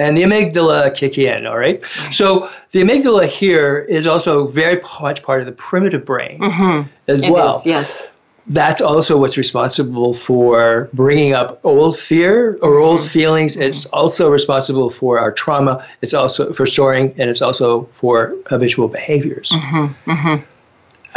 [0.00, 1.82] And the amygdala kick in, all right?
[2.10, 6.88] So the amygdala here is also very much part of the primitive brain mm-hmm.
[7.06, 7.30] as Mm-hmm.
[7.30, 8.08] It well is, yes.
[8.48, 12.84] that's also what's responsible for bringing up old fear or mm-hmm.
[12.84, 13.54] old feelings.
[13.54, 13.72] Mm-hmm.
[13.72, 15.86] It's also responsible for our trauma.
[16.02, 19.52] It's also for storing, and it's also for habitual behaviors.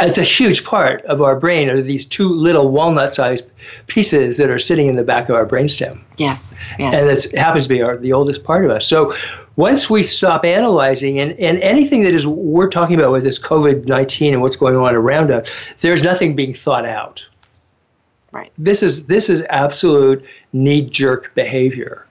[0.00, 1.68] It's a huge part of our brain.
[1.68, 3.44] Are these two little walnut-sized
[3.86, 6.54] pieces that are sitting in the back of our brainstem, Yes.
[6.78, 6.94] Yes.
[6.94, 8.86] and it happens to be our, the oldest part of us.
[8.86, 9.14] So.
[9.56, 13.86] Once we stop analyzing, and, and anything that is we're talking about with this COVID
[13.86, 17.28] 19 and what's going on around us, there's nothing being thought out
[18.32, 18.52] right.
[18.58, 22.06] this is this is absolute knee jerk behavior.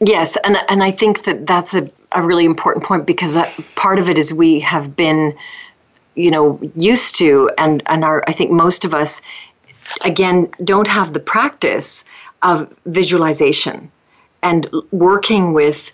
[0.00, 3.98] Yes, and and I think that that's a, a really important point because uh, part
[3.98, 5.36] of it is we have been,
[6.18, 9.22] you know, used to, and and our I think most of us,
[10.04, 12.04] again, don't have the practice
[12.42, 13.90] of visualization
[14.42, 15.92] and working with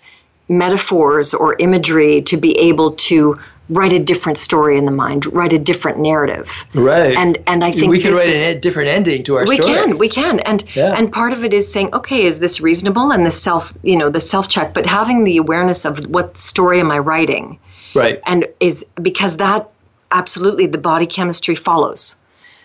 [0.49, 5.51] metaphors or imagery to be able to write a different story in the mind, write
[5.51, 6.65] a different narrative.
[6.75, 7.15] Right.
[7.17, 9.71] And and I think we can write is- a different ending to our we story.
[9.71, 10.93] We can we can and Yeah.
[10.97, 14.09] and part of it is saying okay is this reasonable and the self you know
[14.09, 17.57] the self check but having the awareness of what story am i writing
[17.95, 18.19] Right.
[18.27, 19.67] and is because that
[20.11, 22.15] absolutely the body chemistry follows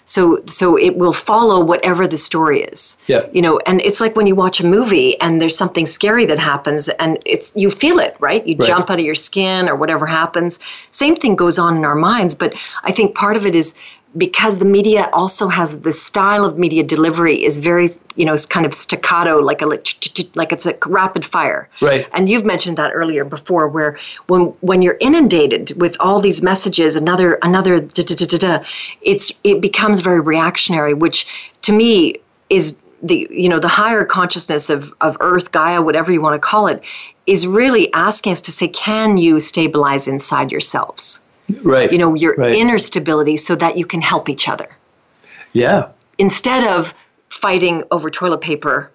[0.05, 3.27] so so it will follow whatever the story is Yeah.
[3.33, 6.39] you know and it's like when you watch a movie and there's something scary that
[6.39, 8.67] happens and it's you feel it right you Right.
[8.67, 10.59] jump out of your skin or whatever happens
[10.91, 13.75] same thing goes on in our minds but i think part of it is
[14.17, 18.47] because the media also has the style of media delivery is very you know it's
[18.47, 22.09] kind of staccato like a like it's a rapid fire Right.
[22.13, 26.97] and you've mentioned that earlier before where when when you're inundated with all these messages
[26.97, 28.65] another another da, da, da, da, da,
[29.03, 31.27] it's it becomes very reactionary which
[31.63, 32.17] to me
[32.49, 36.45] is the you know the higher consciousness of of earth gaia whatever you want to
[36.45, 36.83] call it
[37.27, 41.25] is really asking us to say can you stabilize inside yourselves
[41.63, 41.91] Right.
[41.93, 42.55] you know your Right.
[42.55, 44.69] inner stability so that you can help each other
[45.53, 45.89] Yeah.
[46.19, 46.95] instead of
[47.29, 48.91] fighting over toilet paper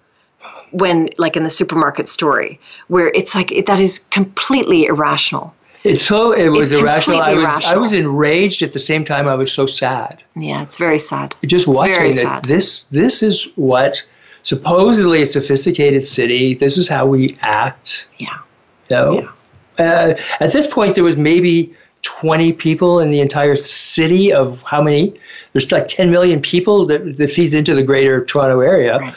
[0.70, 6.02] when like in the supermarket story where it's like it, that is completely irrational It's
[6.02, 7.20] so it was It's irrational.
[7.22, 10.22] I was I was enraged at the same time I was so sad.
[10.34, 12.44] yeah it's very sad Just It's watching that sad.
[12.44, 14.04] this this is what
[14.42, 18.08] supposedly a sophisticated city, this is how we act.
[18.18, 18.38] yeah
[18.90, 19.28] You know?
[19.78, 21.70] Uh, at this point, there was maybe
[22.06, 25.12] 20 people in the entire city of how many?
[25.52, 28.98] There's like 10 million people that, that feeds into the greater Toronto area.
[28.98, 29.14] Right.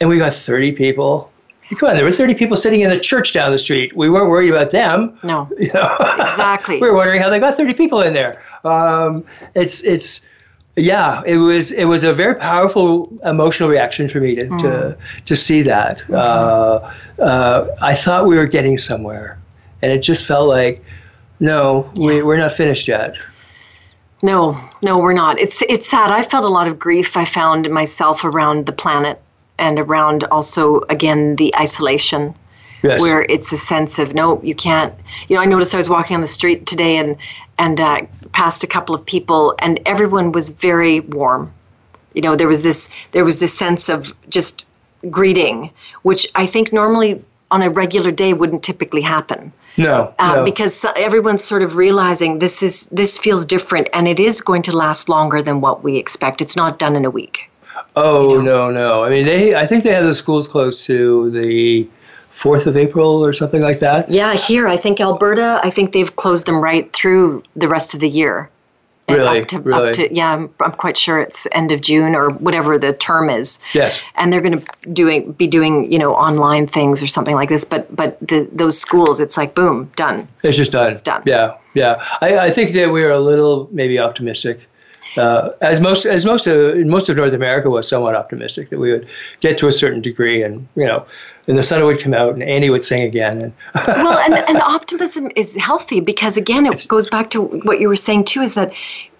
[0.00, 1.32] and we got 30 people.
[1.78, 3.96] Come on, there were 30 people sitting in the church down the street.
[3.96, 5.18] We weren't worried about them.
[5.22, 5.96] No, you know?
[6.18, 6.78] exactly.
[6.80, 8.42] we were wondering how they got 30 people in there.
[8.64, 10.28] Um, it's it's
[10.76, 14.58] yeah, it was it was a very powerful emotional reaction for me to mm.
[14.60, 15.98] to, to see that.
[16.00, 16.14] Mm-hmm.
[16.14, 19.38] Uh, uh, I thought we were getting somewhere,
[19.82, 20.84] and it just felt like,
[21.40, 23.16] no, we, we're not finished yet.
[24.22, 25.38] No, no, we're not.
[25.38, 26.10] It's it's sad.
[26.10, 27.16] I felt a lot of grief.
[27.16, 29.20] I found myself around the planet
[29.58, 32.34] and around also again the isolation.
[32.82, 33.00] Yes.
[33.00, 34.94] Where it's a sense of no, you can't.
[35.28, 37.16] You know, I noticed I was walking on the street today and
[37.58, 41.52] and uh, passed a couple of people, and everyone was very warm.
[42.14, 44.64] You know, there was this there was this sense of just
[45.10, 45.70] greeting,
[46.02, 49.52] which I think normally on a regular day wouldn't typically happen.
[49.76, 50.44] No, uh, no.
[50.44, 54.76] because everyone's sort of realizing this is this feels different, and it is going to
[54.76, 56.40] last longer than what we expect.
[56.40, 57.50] It's not done in a week.
[57.96, 58.70] Oh you know?
[58.70, 59.04] no, no.
[59.04, 59.54] I mean, they.
[59.54, 61.88] I think they have the schools closed to the
[62.34, 64.10] 4th of April or something like that?
[64.10, 68.00] Yeah, here, I think Alberta, I think they've closed them right through the rest of
[68.00, 68.50] the year.
[69.08, 69.42] Really?
[69.42, 69.88] Up to, really?
[69.88, 73.28] Up to, yeah, I'm, I'm quite sure it's end of June or whatever the term
[73.28, 73.62] is.
[73.74, 74.02] Yes.
[74.14, 77.64] And they're going to doing be doing you know online things or something like this.
[77.64, 80.26] But but the, those schools, it's like boom, done.
[80.42, 80.92] It's just done.
[80.92, 81.22] It's done.
[81.26, 82.02] Yeah, yeah.
[82.22, 84.68] I, I think that we are a little maybe optimistic.
[85.16, 88.90] Uh, as most as most of most of North America was somewhat optimistic that we
[88.90, 89.06] would
[89.40, 91.06] get to a certain degree, and you know,
[91.46, 93.40] and the sun would come out and Andy would sing again.
[93.40, 93.52] And
[93.86, 97.96] well, and, and optimism is healthy because again, it goes back to what you were
[97.96, 98.72] saying too, is that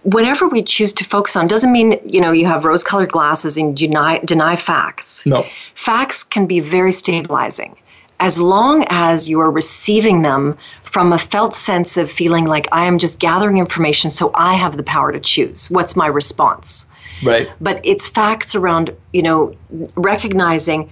[0.03, 3.77] whatever we choose to focus on doesn't mean you know you have rose-colored glasses and
[3.77, 5.25] deny deny facts.
[5.27, 7.77] No, facts can be very stabilizing
[8.21, 12.87] as long as you are receiving them from a felt sense of feeling like I
[12.87, 15.71] am just gathering information so I have the power to choose.
[15.71, 16.91] What's my response?
[17.23, 17.51] Right.
[17.61, 19.57] But it's facts around, you know,
[19.97, 20.91] recognizing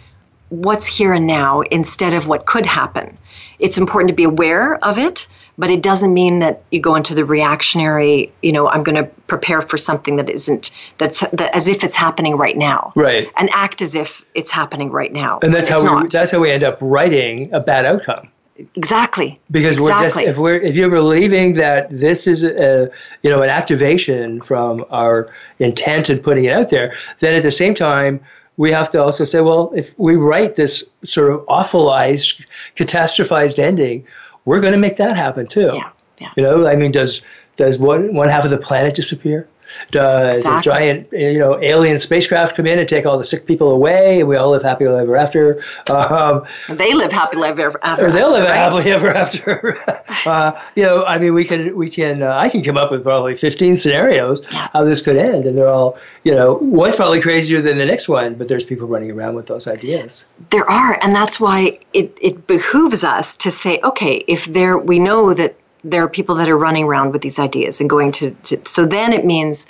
[0.49, 3.17] what's here and now instead of what could happen.
[3.59, 5.27] It's important to be aware of it,
[5.59, 9.05] but it doesn't mean that you go into the reactionary, you know, I'm going to
[9.27, 12.93] prepare for something that isn't that's that, as if it's happening right now.
[12.97, 13.31] Right.
[13.37, 15.39] And act as if it's happening right now.
[15.43, 18.29] And that's how we, that's how we end up writing a bad outcome.
[18.77, 19.41] Exactly.
[19.51, 19.95] Because exactly.
[19.95, 22.91] we're just if we're if you're believing that this is a
[23.23, 27.51] you know an activation from our intent and putting it out there, then at the
[27.51, 28.21] same time
[28.59, 34.07] we have to also say, well, if we write this sort of awfulized, catastrophized ending,
[34.45, 35.73] we're going to make that happen too.
[35.75, 36.33] Yeah, yeah.
[36.37, 37.23] You know, I mean, does
[37.57, 39.49] does one one half of the planet disappear?
[39.91, 40.59] Does exactly.
[40.59, 44.21] a giant, you know, alien spacecraft come in and take all the sick people away,
[44.21, 45.63] and we all live happily ever after?
[45.89, 48.07] Um, they live happily ever after.
[48.07, 48.55] Or they'll live right?
[48.55, 49.79] happily ever after.
[50.27, 53.03] uh, you know, I mean, we can, we can, uh, I can come up with
[53.03, 54.69] probably 15 scenarios yeah.
[54.73, 58.09] how this could end, and they're all, you know, one's probably crazier than the next
[58.09, 60.27] one, but there's people running around with those ideas.
[60.51, 64.99] There are, and that's why it, it behooves us to say, okay, if there, we
[64.99, 68.31] know that there are people that are running around with these ideas and going to,
[68.31, 69.67] to so then it means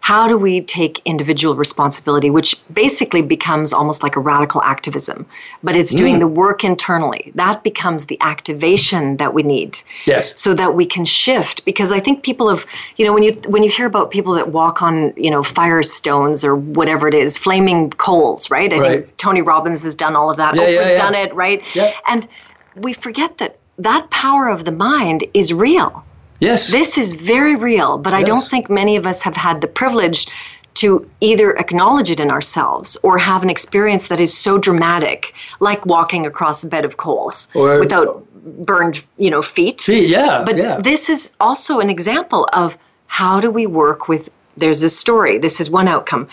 [0.00, 5.26] how do we take individual responsibility which basically becomes almost like a radical activism
[5.62, 6.20] but it's doing mm.
[6.20, 11.04] the work internally that becomes the activation that we need yes so that we can
[11.04, 12.64] shift because i think people have
[12.96, 16.44] you know when you when you hear about people that walk on you know firestones
[16.44, 19.04] or whatever it is flaming coals right i right.
[19.04, 20.94] think tony robbins has done all of that yeah, oprah's yeah, yeah.
[20.94, 21.92] done it right yeah.
[22.06, 22.28] and
[22.76, 26.04] we forget that that power of the mind is real.
[26.40, 26.70] Yes.
[26.70, 28.20] This is very real, but yes.
[28.20, 30.26] I don't think many of us have had the privilege
[30.74, 35.84] to either acknowledge it in ourselves or have an experience that is so dramatic, like
[35.86, 38.24] walking across a bed of coals or, without
[38.64, 39.80] burned, you know, feet.
[39.80, 40.44] feet yeah.
[40.46, 40.80] But yeah.
[40.80, 45.60] this is also an example of how do we work with there's this story, this
[45.60, 46.28] is one outcome.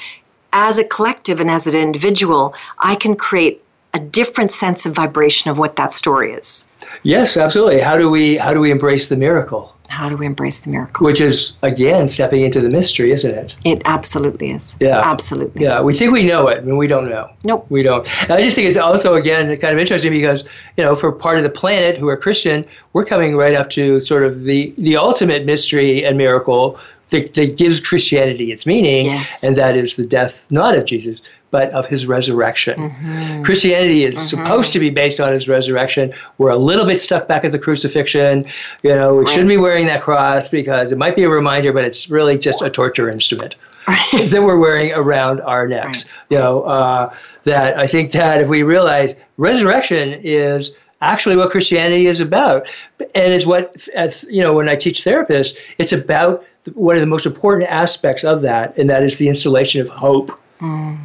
[0.54, 3.64] As a collective and as an individual, I can create
[3.96, 6.70] a different sense of vibration of what that story is.
[7.04, 7.80] Yes, absolutely.
[7.80, 9.74] How do we how do we embrace the miracle?
[9.88, 11.06] How do we embrace the miracle?
[11.06, 13.56] Which is again stepping into the mystery, isn't it?
[13.64, 14.78] It absolutely is.
[14.82, 15.64] Yeah, absolutely.
[15.64, 17.30] Yeah, we think we know it, and we don't know.
[17.46, 18.06] Nope, we don't.
[18.24, 20.44] And I just think it's also again kind of interesting because
[20.78, 24.02] you know for part of the planet who are Christian, we're coming right up to
[24.02, 26.78] sort of the the ultimate mystery and miracle
[27.10, 29.44] that, that gives Christianity its meaning, yes.
[29.44, 31.22] and that is the death not of Jesus,
[31.56, 32.78] but of his resurrection.
[32.78, 33.44] Mm-hmm.
[33.44, 34.26] Christianity is mm-hmm.
[34.26, 36.14] supposed to be based on his resurrection.
[36.38, 38.44] We're a little bit stuck back at the crucifixion.
[38.84, 39.30] You know, we right.
[39.30, 42.62] shouldn't be wearing that cross because it might be a reminder, but it's really just
[42.62, 43.56] a torture instrument
[43.88, 44.30] right.
[44.32, 46.04] that we're wearing around our necks.
[46.04, 46.14] Right.
[46.32, 52.08] You know, uh, that I think that if we realize resurrection is actually what Christianity
[52.08, 53.88] is about, and is what
[54.30, 56.44] you know when I teach therapists, it's about
[56.74, 60.38] one of the most important aspects of that, and that is the installation of hope.
[60.60, 60.98] Mm.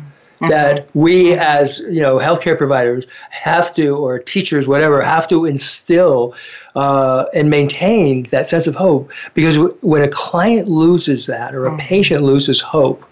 [0.48, 6.34] That we as you know healthcare providers have to or teachers whatever have to instill
[6.76, 11.66] uh, and maintain that sense of hope because w- when a client loses that or
[11.66, 11.78] a mm-hmm.
[11.78, 13.04] patient loses hope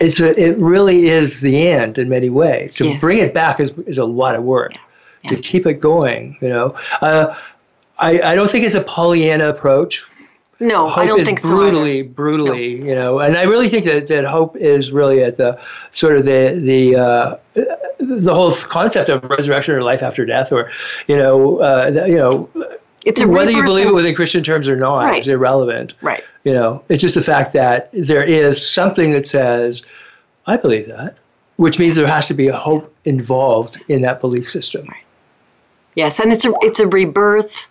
[0.00, 3.00] it's a, it really is the end in many ways to yes.
[3.00, 4.80] bring it back is, is a lot of work yeah.
[5.24, 5.36] Yeah.
[5.36, 7.34] to keep it going you know uh,
[7.98, 10.08] I, I don't think it's a Pollyanna approach
[10.60, 11.50] no, hope I don't think so.
[11.50, 12.08] Brutally, either.
[12.08, 12.86] brutally, no.
[12.86, 15.60] you know, and I really think that, that hope is really at the
[15.92, 17.36] sort of the the uh,
[17.98, 20.70] the whole concept of resurrection or life after death, or
[21.06, 22.50] you know, uh, you know,
[23.04, 25.20] it's whether you believe it within Christian terms or not right.
[25.20, 25.94] is irrelevant.
[26.02, 26.24] Right.
[26.44, 29.84] You know, it's just the fact that there is something that says,
[30.46, 31.16] I believe that,
[31.56, 34.86] which means there has to be a hope involved in that belief system.
[34.86, 35.04] Right.
[35.94, 37.68] Yes, and it's a it's a rebirth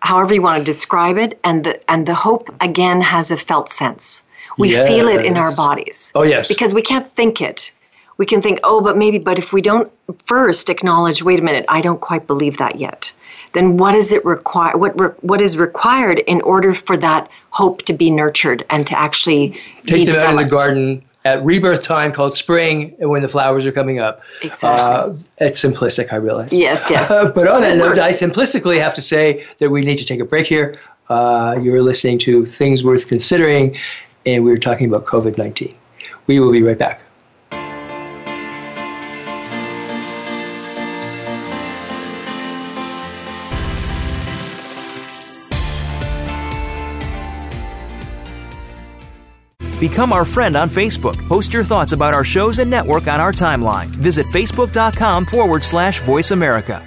[0.00, 3.70] however you want to describe it and the and the hope again has a felt
[3.70, 4.26] sense
[4.58, 4.88] we yes.
[4.88, 7.72] feel it in our bodies oh yes because we can't think it
[8.16, 9.90] we can think oh but maybe but if we don't
[10.26, 13.12] first acknowledge wait a minute i don't quite believe that yet
[13.52, 17.82] then what is it require what re- what is required in order for that hope
[17.82, 19.50] to be nurtured and to actually
[19.84, 20.16] take them developed?
[20.16, 23.98] out of the garden at rebirth time called spring and when the flowers are coming
[23.98, 24.22] up.
[24.42, 24.68] Exactly.
[24.68, 26.52] Uh, it's simplistic, I realize.
[26.52, 27.08] Yes, yes.
[27.10, 30.24] but on that note, I simplistically have to say that we need to take a
[30.24, 30.74] break here.
[31.08, 33.76] Uh, you're listening to Things Worth Considering,
[34.24, 35.74] and we're talking about COVID 19.
[36.26, 37.02] We will be right back.
[49.80, 51.16] Become our friend on Facebook.
[51.26, 53.86] Post your thoughts about our shows and network on our timeline.
[53.86, 56.86] Visit facebook.com forward slash voice America.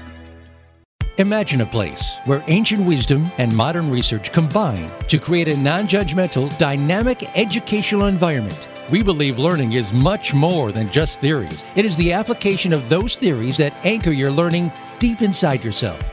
[1.18, 6.56] Imagine a place where ancient wisdom and modern research combine to create a non judgmental,
[6.60, 8.68] dynamic educational environment.
[8.92, 11.66] We believe learning is much more than just theories.
[11.76, 16.13] It is the application of those theories that anchor your learning deep inside yourself.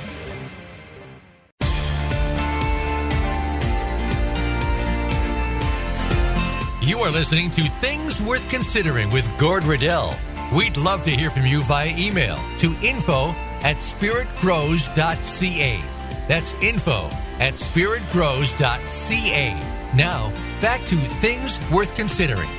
[6.91, 10.13] You are listening to Things Worth Considering with Gord Riddell.
[10.53, 13.29] We'd love to hear from you via email to info
[13.61, 15.81] at spiritgrows.ca.
[16.27, 17.07] That's info
[17.39, 19.53] at spiritgrows.ca.
[19.95, 22.49] Now, back to Things Worth Considering.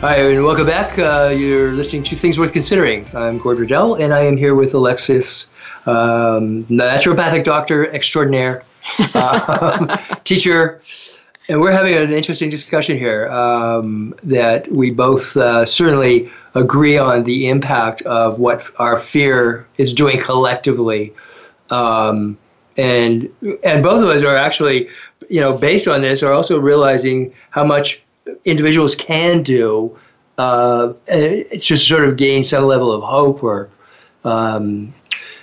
[0.00, 0.98] Hi, and welcome back.
[0.98, 3.06] Uh, you're listening to Things Worth Considering.
[3.14, 5.48] I'm Gord Riddell, and I am here with Alexis,
[5.86, 8.64] um, naturopathic doctor extraordinaire,
[9.14, 10.80] uh, teacher,
[11.48, 17.24] and we're having an interesting discussion here um, that we both uh, certainly agree on
[17.24, 21.12] the impact of what our fear is doing collectively.
[21.70, 22.38] Um,
[22.76, 23.30] and
[23.64, 24.88] and both of us are actually,
[25.30, 28.02] you know, based on this, are also realizing how much
[28.44, 29.96] individuals can do
[30.38, 33.70] uh, to sort of gain some level of hope or
[34.24, 34.92] um,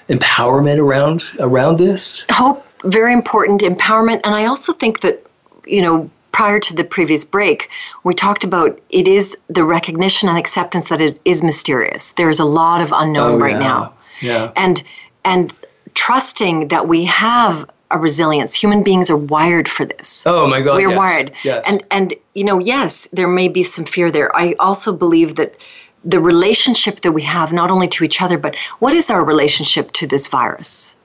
[0.09, 2.25] empowerment around around this.
[2.29, 5.25] Hope, very important empowerment, and I also think that
[5.65, 7.69] you know, prior to the previous break,
[8.03, 12.11] we talked about it is the recognition and acceptance that it is mysterious.
[12.13, 13.59] There's a lot of unknown oh, right yeah.
[13.59, 13.93] now.
[14.21, 14.51] Yeah.
[14.55, 14.83] And
[15.23, 15.53] and
[15.93, 18.55] trusting that we have a resilience.
[18.55, 20.23] Human beings are wired for this.
[20.25, 20.75] Oh my God.
[20.75, 20.97] We're yes.
[20.97, 21.33] wired.
[21.43, 21.63] Yes.
[21.67, 24.35] And and you know, yes, there may be some fear there.
[24.35, 25.55] I also believe that
[26.03, 29.91] the relationship that we have not only to each other, but what is our relationship
[29.93, 30.97] to this virus?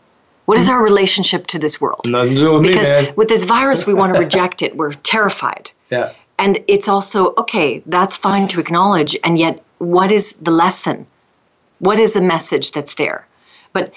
[0.48, 2.06] What is our relationship to this world?
[2.06, 3.12] Nothing to do with because me, man.
[3.16, 4.74] with this virus, we want to reject it.
[4.74, 5.70] We're terrified.
[5.90, 6.14] Yeah.
[6.38, 9.14] And it's also, okay, that's fine to acknowledge.
[9.22, 11.06] And yet, what is the lesson?
[11.80, 13.26] What is the message that's there?
[13.74, 13.92] But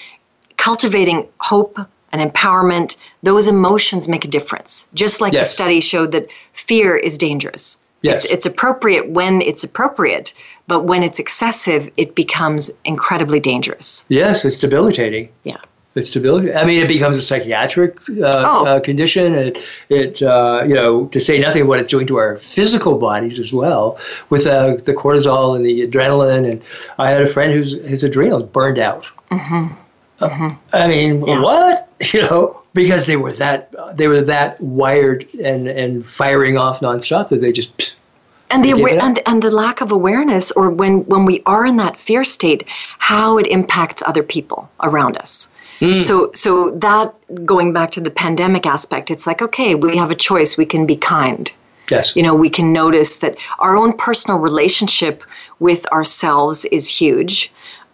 [0.58, 1.80] cultivating hope
[2.12, 4.90] and empowerment, those emotions make a difference.
[4.94, 5.46] Just like yes.
[5.46, 7.82] the study showed that fear is dangerous.
[8.02, 8.26] Yes.
[8.26, 10.34] It's, it's appropriate when it's appropriate,
[10.68, 14.06] but when it's excessive, it becomes incredibly dangerous.
[14.10, 15.30] Yes, it's debilitating.
[15.46, 15.62] Yeah.
[15.94, 16.56] It's debilitating.
[16.56, 18.66] I mean, it becomes a psychiatric uh, oh.
[18.66, 19.34] uh, condition.
[19.34, 19.58] It,
[19.90, 23.40] it uh, you know, to say nothing of what it's doing to our physical bodies
[23.40, 26.50] as well, with uh, the cortisol and the adrenaline.
[26.50, 26.62] And
[26.98, 29.06] I had a friend whose his adrenals burned out.
[29.32, 29.74] Mm-hmm.
[30.20, 30.50] Mm-hmm.
[30.74, 31.42] I mean, yeah.
[31.42, 31.88] what?
[32.14, 37.30] You know, because they were that they were that wired and and firing off nonstop
[37.30, 37.96] that they just.
[38.50, 41.78] And the aware- and, and the lack of awareness, or when when we are in
[41.78, 42.68] that fear state,
[42.98, 45.54] how it impacts other people around us.
[45.82, 46.02] Mm.
[46.02, 47.14] So so that
[47.44, 50.58] going back to the pandemic aspect, it's like okay, we have a choice.
[50.58, 51.52] We can be kind.
[51.90, 52.16] Yes.
[52.16, 55.24] You know, we can notice that our own personal relationship
[55.60, 57.52] with ourselves is huge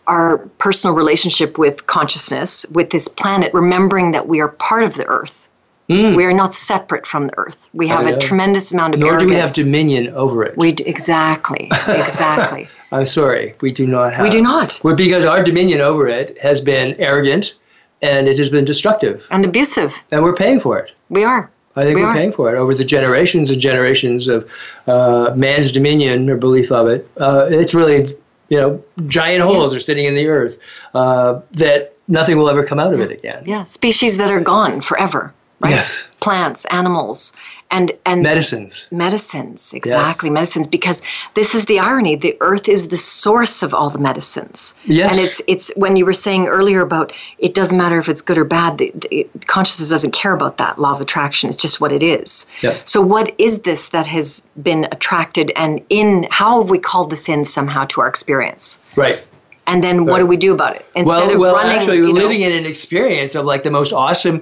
[0.07, 5.05] our personal relationship with consciousness, with this planet, remembering that we are part of the
[5.05, 5.49] earth.
[5.89, 6.17] Mm.
[6.17, 7.69] We are not separate from the earth.
[7.73, 8.99] We have a tremendous amount of.
[8.99, 9.29] Nor arrogance.
[9.29, 10.57] do we have dominion over it.
[10.57, 12.67] We do, exactly, exactly.
[12.91, 14.23] I'm sorry, we do not have.
[14.23, 14.79] We do not.
[14.83, 17.55] Well, because our dominion over it has been arrogant,
[18.01, 20.91] and it has been destructive and abusive, and we're paying for it.
[21.09, 21.49] We are.
[21.75, 24.49] I think we are paying for it over the generations and generations of
[24.87, 27.07] uh, man's dominion or belief of it.
[27.17, 28.17] Uh, it's really
[28.49, 29.77] you know, giant holes yeah.
[29.77, 30.57] are sitting in the earth
[30.93, 33.43] uh, that nothing will ever come out of it again.
[33.45, 35.33] Yeah, species that are gone forever.
[35.59, 35.71] Right?
[35.71, 36.07] Yes.
[36.19, 37.33] Plants, animals,
[37.71, 38.87] and and medicines.
[38.91, 40.33] Medicines exactly yes.
[40.33, 41.01] medicines because
[41.33, 44.79] this is the irony the earth is the source of all the medicines.
[44.85, 45.11] Yes.
[45.11, 48.37] and it's it's when you were saying earlier about it doesn't matter if it's good
[48.37, 51.91] or bad the, the consciousness doesn't care about that law of attraction it's just what
[51.91, 52.47] it is.
[52.61, 52.87] Yep.
[52.87, 57.27] so what is this that has been attracted and in how have we called this
[57.29, 58.83] in somehow to our experience?
[58.95, 59.23] Right.
[59.67, 60.85] And then what do we do about it?
[60.95, 63.71] Instead well, of well, running actually we're living know, in an experience of like the
[63.71, 64.41] most awesome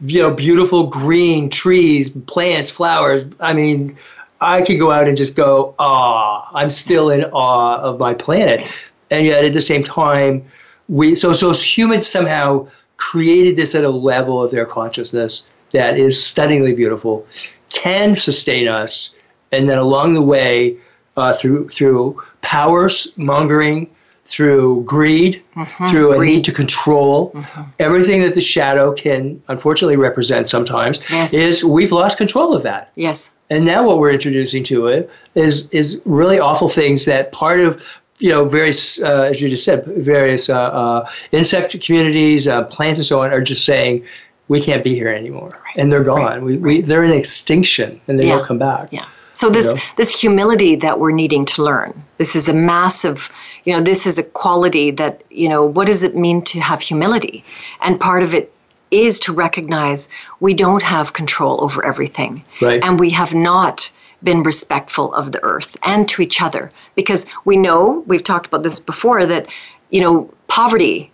[0.00, 3.24] you know, beautiful green trees, plants, flowers.
[3.40, 3.96] I mean,
[4.40, 8.66] I can go out and just go, ah, I'm still in awe of my planet.
[9.10, 10.44] And yet at the same time,
[10.88, 16.22] we so so humans somehow created this at a level of their consciousness that is
[16.22, 17.26] stunningly beautiful,
[17.70, 19.10] can sustain us,
[19.52, 20.76] and then along the way,
[21.16, 23.90] uh, through through power mongering,
[24.26, 25.84] through greed, mm-hmm.
[25.86, 26.36] through a greed.
[26.36, 27.30] need to control.
[27.32, 27.62] Mm-hmm.
[27.78, 31.32] Everything that the shadow can unfortunately represent sometimes yes.
[31.32, 32.90] is we've lost control of that.
[32.96, 33.32] Yes.
[33.50, 37.80] And now what we're introducing to it is is really awful things that part of
[38.18, 42.98] you know various uh, as you just said various uh, uh, insect communities, uh, plants
[42.98, 44.04] and so on are just saying
[44.48, 45.76] we can't be here anymore right.
[45.76, 46.20] and they're gone.
[46.20, 46.42] Right.
[46.42, 48.36] We, we they're in extinction and they yeah.
[48.36, 48.88] won't come back.
[48.90, 49.06] Yeah.
[49.36, 49.80] So this you know?
[49.98, 52.02] this humility that we're needing to learn.
[52.16, 53.30] This is a massive,
[53.66, 56.80] you know, this is a quality that, you know, what does it mean to have
[56.80, 57.44] humility?
[57.82, 58.52] And part of it
[58.90, 60.08] is to recognize
[60.40, 62.44] we don't have control over everything.
[62.62, 62.82] Right.
[62.82, 63.90] And we have not
[64.22, 68.62] been respectful of the earth and to each other because we know, we've talked about
[68.62, 69.46] this before that,
[69.90, 71.10] you know, poverty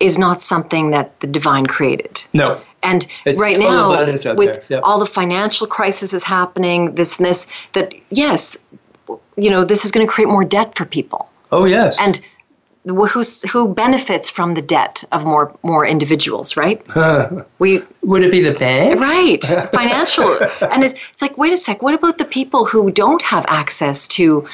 [0.00, 2.24] is not something that the divine created.
[2.34, 2.60] No.
[2.82, 4.80] And it's right now, with yep.
[4.82, 8.56] all the financial crisis is happening, this and this, that yes,
[9.36, 11.28] you know, this is going to create more debt for people.
[11.52, 11.96] Oh yes.
[12.00, 12.20] And
[12.84, 16.82] who's who benefits from the debt of more more individuals, right?
[17.58, 19.00] we would it be the bank?
[19.00, 21.82] Right, financial, and it, it's like, wait a sec.
[21.82, 24.48] What about the people who don't have access to?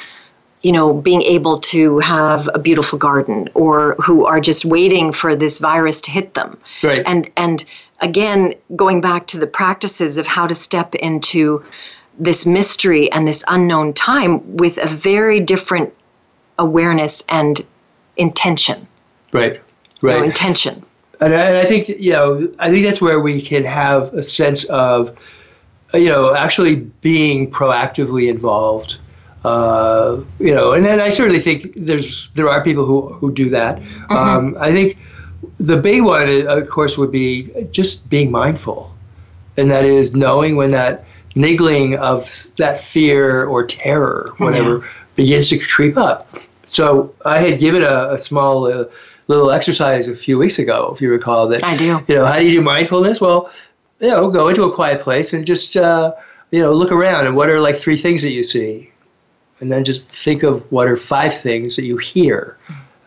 [0.61, 5.33] you know, being able to have a beautiful garden or who are just waiting for
[5.33, 6.57] this virus to hit them.
[6.83, 7.01] Right.
[7.05, 7.63] And and
[8.01, 11.63] again, going back to the practices of how to step into
[12.19, 15.93] this mystery and this unknown time with a very different
[16.59, 17.65] awareness and
[18.17, 18.87] intention.
[19.31, 19.59] Right,
[20.03, 20.13] right.
[20.13, 20.85] You know, intention.
[21.21, 24.21] And I, and I think you know, I think that's where we can have a
[24.21, 25.17] sense of,
[25.93, 28.97] you know, actually being proactively involved.
[29.43, 33.49] Uh, you know, and then I certainly think there's there are people who who do
[33.49, 33.79] that.
[33.79, 34.13] Mm-hmm.
[34.13, 34.97] Um, I think
[35.59, 38.93] the big one, of course, would be just being mindful,
[39.57, 41.05] and that is knowing when that
[41.35, 46.37] niggling of that fear or terror, whatever, begins to creep up.
[46.69, 48.85] So I had given a, a small uh,
[49.27, 51.63] little exercise a few weeks ago, if you recall that.
[51.63, 52.03] I do.
[52.07, 53.19] You know, how do you do mindfulness?
[53.19, 53.51] Well,
[53.99, 56.13] you know, go into a quiet place and just uh,
[56.51, 58.91] you know look around and what are like three things that you see,
[59.59, 62.57] and then just think of what are five things that you hear.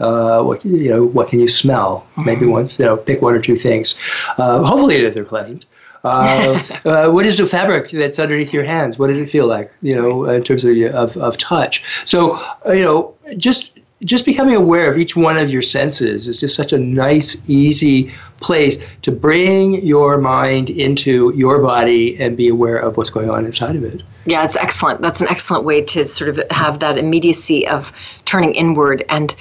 [0.01, 2.07] Uh, what you know, what can you smell?
[2.13, 2.25] Mm-hmm.
[2.25, 3.95] Maybe one, you know, pick one or two things.
[4.37, 5.65] Uh, hopefully, that they're pleasant.
[6.05, 8.99] Uh, uh, what is the fabric that's underneath your hands?
[8.99, 9.73] What does it feel like?
[9.83, 11.83] You know, in terms of of, of touch.
[12.05, 12.35] So
[12.67, 16.57] uh, you know, just just becoming aware of each one of your senses is just
[16.57, 22.77] such a nice, easy place to bring your mind into your body and be aware
[22.77, 24.03] of what's going on inside of it.
[24.25, 25.03] Yeah, it's excellent.
[25.03, 27.93] That's an excellent way to sort of have that immediacy of
[28.25, 29.35] turning inward and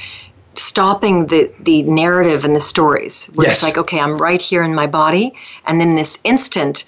[0.55, 3.57] stopping the the narrative and the stories where yes.
[3.57, 5.33] it's like okay i'm right here in my body
[5.65, 6.85] and in this instant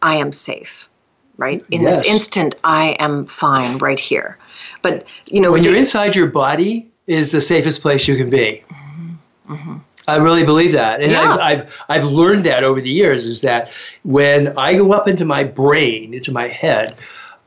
[0.00, 0.88] i am safe
[1.36, 1.96] right in yes.
[1.96, 4.38] this instant i am fine right here
[4.80, 8.30] but you know when the, you're inside your body is the safest place you can
[8.30, 9.54] be mm-hmm.
[9.54, 9.76] Mm-hmm.
[10.08, 11.20] i really believe that and yeah.
[11.20, 13.70] I've, I've i've learned that over the years is that
[14.04, 16.96] when i go up into my brain into my head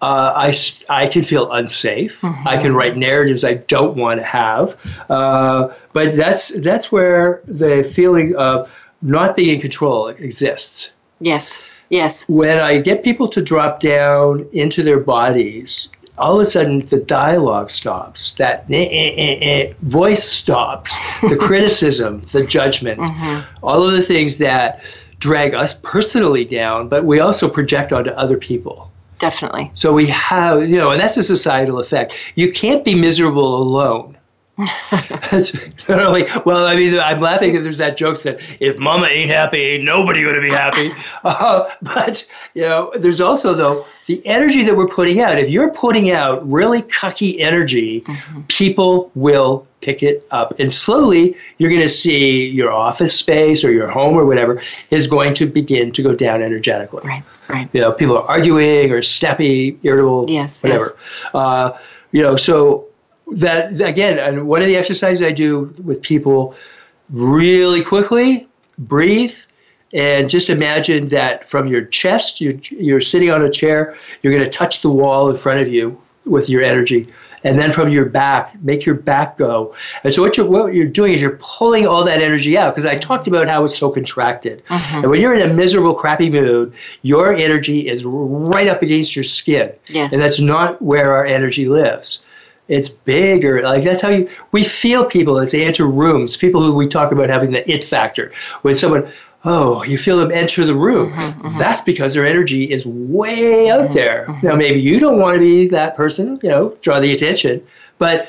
[0.01, 0.53] uh, I,
[0.89, 2.21] I can feel unsafe.
[2.21, 2.47] Mm-hmm.
[2.47, 4.77] I can write narratives I don't want to have.
[5.09, 8.69] Uh, but that's, that's where the feeling of
[9.01, 10.91] not being in control exists.
[11.19, 12.27] Yes, yes.
[12.27, 16.97] When I get people to drop down into their bodies, all of a sudden the
[16.97, 20.97] dialogue stops, that eh, eh, eh, voice stops,
[21.29, 23.41] the criticism, the judgment, mm-hmm.
[23.63, 24.83] all of the things that
[25.19, 28.91] drag us personally down, but we also project onto other people.
[29.25, 29.71] Definitely.
[29.73, 32.13] So we have, you know, and that's a societal effect.
[32.35, 34.15] You can't be miserable alone.
[35.89, 39.59] literally, well, I mean, I'm laughing because there's that joke that if mama ain't happy,
[39.61, 40.91] ain't nobody going to be happy.
[41.23, 45.39] Uh, but, you know, there's also, though, the energy that we're putting out.
[45.39, 48.41] If you're putting out really cucky energy, mm-hmm.
[48.43, 50.59] people will pick it up.
[50.59, 55.05] And slowly, you're going to see your office space or your home or whatever is
[55.05, 57.03] going to begin to go down energetically.
[57.05, 57.69] Right, right.
[57.71, 60.85] You know, people are arguing or snappy, irritable, yes, whatever.
[60.85, 61.35] Yes.
[61.35, 61.77] Uh,
[62.11, 62.87] you know, so
[63.33, 66.55] that again, and one of the exercises I do with people
[67.11, 68.47] really quickly,
[68.79, 69.35] breathe,
[69.93, 74.43] and just imagine that from your chest, you're, you're sitting on a chair, you're going
[74.43, 77.07] to touch the wall in front of you with your energy.
[77.45, 79.73] And then from your back, make your back go.
[80.03, 82.85] And so what you're, what you're doing is you're pulling all that energy out because
[82.85, 84.63] I talked about how it's so contracted.
[84.69, 84.97] Uh-huh.
[84.97, 86.73] And when you're in a miserable, crappy mood,
[87.03, 89.71] your energy is right up against your skin.
[89.87, 90.11] Yes.
[90.11, 92.21] And that's not where our energy lives
[92.67, 93.61] it's bigger.
[93.61, 96.35] Like that's how you we feel people as they enter rooms.
[96.35, 98.31] People who we talk about having the it factor.
[98.63, 99.07] When someone,
[99.45, 101.11] oh, you feel them enter the room.
[101.11, 101.57] Mm-hmm, mm-hmm.
[101.59, 104.25] That's because their energy is way out mm-hmm, there.
[104.27, 104.47] Mm-hmm.
[104.47, 107.65] Now maybe you don't want to be that person, you know, draw the attention.
[107.97, 108.27] But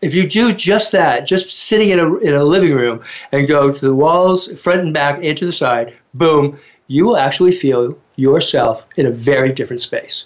[0.00, 3.72] if you do just that, just sitting in a in a living room and go
[3.72, 8.86] to the walls, front and back, into the side, boom, you will actually feel yourself
[8.96, 10.24] in a very different space.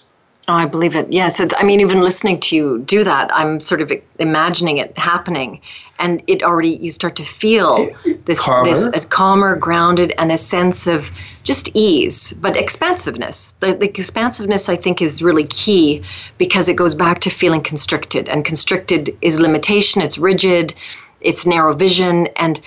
[0.54, 1.12] I believe it.
[1.12, 1.40] Yes.
[1.40, 5.60] It's, I mean, even listening to you do that, I'm sort of imagining it happening.
[5.98, 7.88] And it already, you start to feel
[8.24, 8.68] this, calmer.
[8.68, 11.10] this a calmer, grounded, and a sense of
[11.44, 13.54] just ease, but expansiveness.
[13.60, 16.02] The, the expansiveness, I think, is really key
[16.38, 18.28] because it goes back to feeling constricted.
[18.28, 20.74] And constricted is limitation, it's rigid,
[21.20, 22.26] it's narrow vision.
[22.36, 22.60] And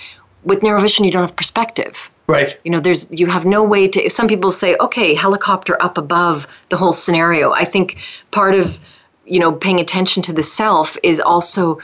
[0.44, 2.08] with narrow vision, you don't have perspective.
[2.28, 2.58] Right.
[2.64, 4.10] You know, there's you have no way to.
[4.10, 7.52] Some people say, okay, helicopter up above the whole scenario.
[7.52, 7.98] I think
[8.32, 8.80] part of
[9.24, 11.78] you know paying attention to the self is also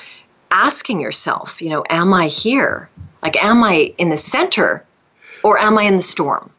[0.50, 2.88] asking yourself, you know, am I here?
[3.22, 4.84] Like, am I in the center,
[5.44, 6.50] or am I in the storm?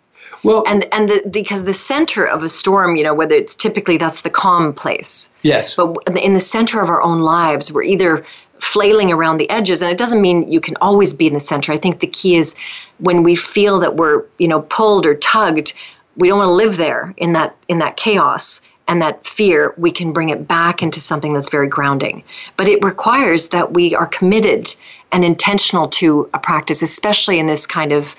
[0.44, 3.98] Well, and and the, because the center of a storm, you know, whether it's typically
[3.98, 5.34] that's the calm place.
[5.42, 5.74] Yes.
[5.74, 8.26] But in the center of our own lives, we're either
[8.64, 11.74] flailing around the edges and it doesn't mean you can always be in the center
[11.74, 12.56] i think the key is
[13.04, 15.74] when we feel that we're you know pulled or tugged
[16.16, 19.74] we don't want to live there in that in that chaos and that fear.
[19.78, 22.24] We can bring it back into something that's very grounding.
[22.58, 24.76] But it requires that we are committed
[25.12, 28.16] and intentional to a practice especially in this kind of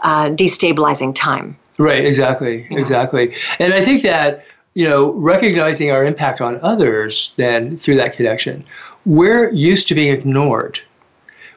[0.00, 1.56] uh, destabilizing time.
[1.78, 3.34] Right exactly exactly.
[3.58, 8.64] And i think that you know recognizing our impact on others then through that connection.
[9.06, 10.80] We're used to being ignored.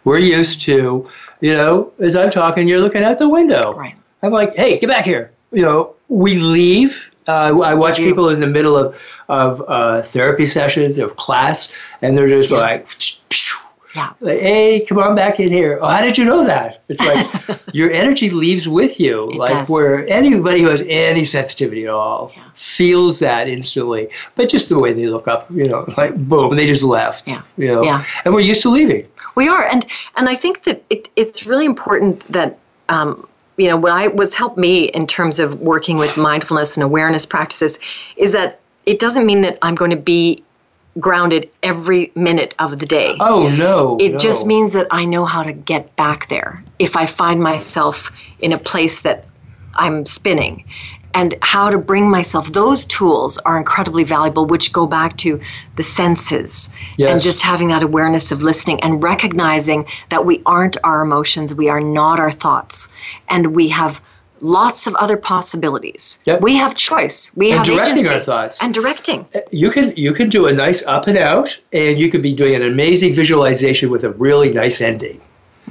[0.03, 1.07] We're used to,
[1.41, 3.73] you know, as I'm talking, you're looking out the window.
[3.73, 3.95] Right.
[4.23, 5.31] I'm like, hey, get back here.
[5.51, 7.09] You know, we leave.
[7.27, 8.95] Uh, I watch people in the middle of
[9.29, 12.57] of uh, therapy sessions of class, and they're just yeah.
[12.57, 12.87] like,
[13.95, 14.13] yeah.
[14.19, 15.79] Like, hey, come on back in here.
[15.81, 16.81] Oh, how did you know that?
[16.89, 19.31] It's like your energy leaves with you.
[19.31, 19.69] It like does.
[19.69, 22.43] where anybody who has any sensitivity at all Yeah.
[22.55, 24.09] feels that instantly.
[24.35, 27.27] But just the way they look up, you know, like boom, they just left.
[27.27, 27.41] Yeah.
[27.57, 27.83] You know.
[27.83, 28.05] Yeah.
[28.25, 29.07] And we're used to leaving.
[29.35, 32.57] We are, and and I think that it, it's really important that
[32.89, 33.27] um,
[33.57, 37.25] you know what I what's helped me in terms of working with mindfulness and awareness
[37.25, 37.79] practices
[38.17, 40.43] is that it doesn't mean that I'm going to be
[40.99, 43.15] grounded every minute of the day.
[43.19, 43.97] Oh no.
[43.99, 44.19] It no.
[44.19, 48.51] just means that I know how to get back there if I find myself in
[48.51, 49.25] a place that
[49.75, 50.65] I'm spinning.
[51.13, 52.51] And how to bring myself.
[52.51, 55.39] Those tools are incredibly valuable, which go back to
[55.75, 57.11] the senses Yes.
[57.11, 61.69] and just having that awareness of listening and recognizing that we aren't our emotions, we
[61.69, 62.89] are not our thoughts,
[63.29, 64.01] and we have
[64.43, 66.19] lots of other possibilities.
[66.25, 66.41] Yep.
[66.41, 67.31] We have choice.
[67.35, 68.13] We And have directing agency.
[68.15, 68.57] our thoughts.
[68.61, 69.25] And directing.
[69.35, 72.33] Uh, you can you can do a nice up and out, and you could be
[72.33, 75.21] doing an amazing visualization with a really nice ending.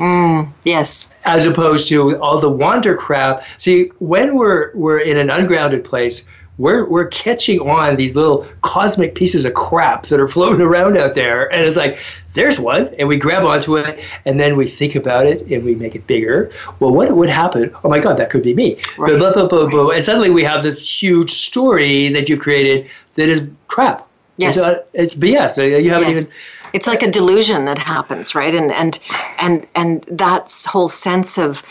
[0.00, 1.14] Mm, yes.
[1.24, 3.44] as opposed to all the wander crap.
[3.58, 6.26] See, when we're we're in an ungrounded place,
[6.58, 11.14] we're we're catching on these little cosmic pieces of crap that are floating around out
[11.14, 11.98] there, and it's like
[12.34, 15.74] there's one, and we grab onto it, and then we think about it and we
[15.74, 16.50] make it bigger.
[16.78, 17.70] Well, what would happen?
[17.84, 18.76] Oh my God, that could be me.
[18.98, 19.18] Right.
[19.18, 19.90] Blah, blah, blah, blah.
[19.90, 24.06] And suddenly we have this huge story that you've created that is crap.
[24.36, 24.56] Yes.
[24.56, 25.82] It's, it's BS.
[25.82, 26.28] You haven't Yes.
[26.28, 26.32] even.
[26.72, 28.54] It's like a delusion that happens, right?
[28.54, 28.98] And and
[29.38, 31.62] and and that whole sense of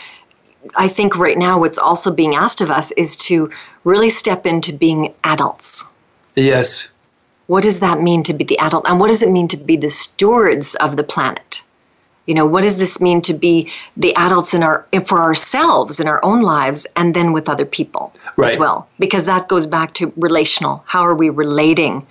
[0.76, 3.50] I think right now what's also being asked of us is to
[3.84, 5.88] really step into being adults.
[6.36, 6.92] Yes.
[7.46, 8.84] What does that mean to be the adult?
[8.86, 11.62] And what does it mean to be the stewards of the planet?
[12.26, 16.06] You know, what does this mean to be the adults in our for ourselves in
[16.06, 18.12] our own lives and then with other people
[18.44, 18.88] as well?
[19.00, 20.84] Because that goes back to relational.
[20.86, 22.06] How are we relating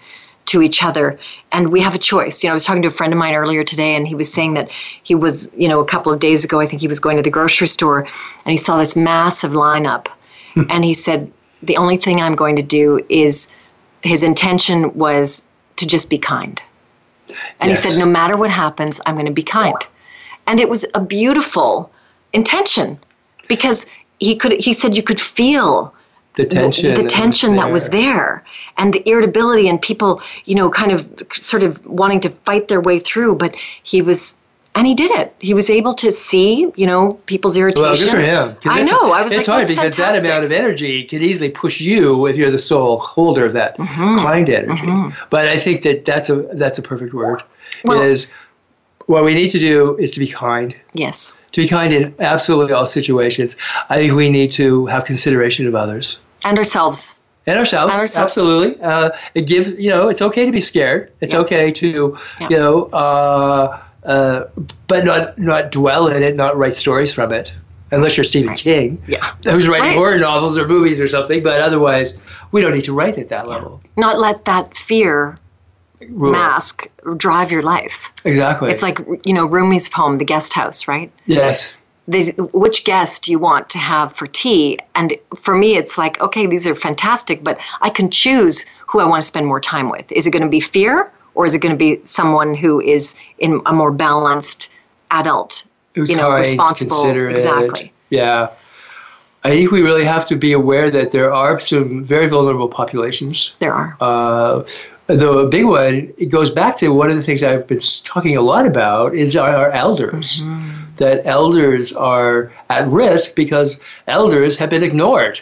[0.50, 1.20] to each other?
[1.52, 2.44] And we have a choice.
[2.44, 4.32] You know, I was talking to a friend of mine earlier today and he was
[4.32, 4.70] saying that
[5.04, 7.24] he was, you know, a couple of days ago, I think he was going to
[7.24, 10.08] the grocery store and he saw this massive lineup.
[10.56, 10.64] Hmm.
[10.70, 11.32] and he said,
[11.62, 13.56] The only thing I'm going to do is
[14.02, 16.62] his intention was to just be kind.
[17.60, 17.84] And Yes.
[17.84, 19.76] he said, no matter what happens, I'm going to be kind.
[20.48, 21.92] And it was a beautiful
[22.34, 22.98] intention
[23.48, 23.88] because
[24.20, 25.94] he could, he said you could feel
[26.40, 26.86] The tension.
[26.90, 28.44] the, that was tension that was there
[28.78, 32.80] and the irritability and people, you know, kind of sort of wanting to fight their
[32.82, 33.36] way through.
[33.36, 34.36] But he was,
[34.74, 35.36] and he did it.
[35.40, 37.84] He was able to see, you know, people's irritation.
[37.84, 38.56] Well, good for him.
[38.66, 39.12] I know.
[39.12, 40.24] I was it's like, hard that's because fantastic.
[40.24, 43.78] that amount of energy can easily push you if you're the sole holder of that
[43.78, 44.20] Mm-hmm.
[44.20, 45.16] kind energy.
[45.30, 47.44] But I think that that's a that's a perfect word.
[47.84, 48.28] Well- is
[49.08, 50.76] what we need to do is to be kind.
[50.94, 51.34] Yes.
[51.54, 53.58] To be kind in absolutely all situations.
[53.90, 57.20] I think we need to have consideration of others And ourselves.
[57.48, 57.92] and ourselves.
[57.94, 58.32] And ourselves.
[58.32, 58.82] Absolutely.
[58.82, 61.12] Uh, it give you know it's okay to be scared.
[61.22, 61.40] It's Yeah.
[61.40, 62.48] okay to Yeah.
[62.50, 64.44] you know, uh, uh,
[64.88, 67.54] but not not dwell in it, not write stories from it.
[67.92, 69.32] Unless you're Stephen King, Yeah.
[69.46, 69.96] who's writing Right.
[69.98, 71.42] horror novels or movies or something.
[71.42, 72.20] But otherwise,
[72.52, 73.82] we don't need to write at that level.
[73.98, 75.40] Not let that fear
[76.08, 76.32] Rule.
[76.32, 76.88] mask
[77.18, 78.12] drive your life.
[78.26, 78.70] Exactly.
[78.72, 81.12] It's like, you know, Rumi's poem, The Guest House, right?
[81.26, 81.74] yes.
[82.10, 84.80] These, which guest do you want to have for tea?
[84.96, 89.06] And for me, it's like, okay, these are fantastic, but I can choose who I
[89.06, 90.12] want to spend more time with.
[90.12, 93.16] Is it going to be fear, or is it going to be someone who is
[93.38, 94.72] in a more balanced
[95.12, 96.96] adult, Who's you know, kind, responsible?
[96.96, 97.36] considerate.
[97.36, 97.94] Exactly.
[98.10, 98.50] Yeah.
[99.44, 103.54] I think we really have to be aware that there are some very vulnerable populations
[103.60, 103.96] There are.
[104.02, 104.64] Uh,
[105.08, 108.42] the big one, it goes back to one of the things I've been talking a
[108.42, 110.42] lot about is our, our elders.
[110.42, 110.89] Mm-hmm.
[111.00, 115.42] That elders are at risk because elders have been ignored.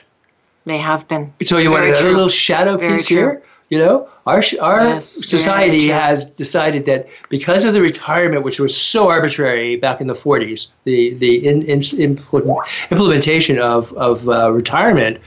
[0.66, 1.34] they have been.
[1.44, 2.16] So you want Very another true.
[2.16, 3.18] little shadow Very piece true.
[3.18, 3.44] here?
[3.70, 8.76] You know, our our Yes, society has decided that because of the retirement, which was
[8.76, 12.60] so arbitrary back in the 40s, the the in, in, implement,
[12.92, 15.20] implementation of of uh, retirement,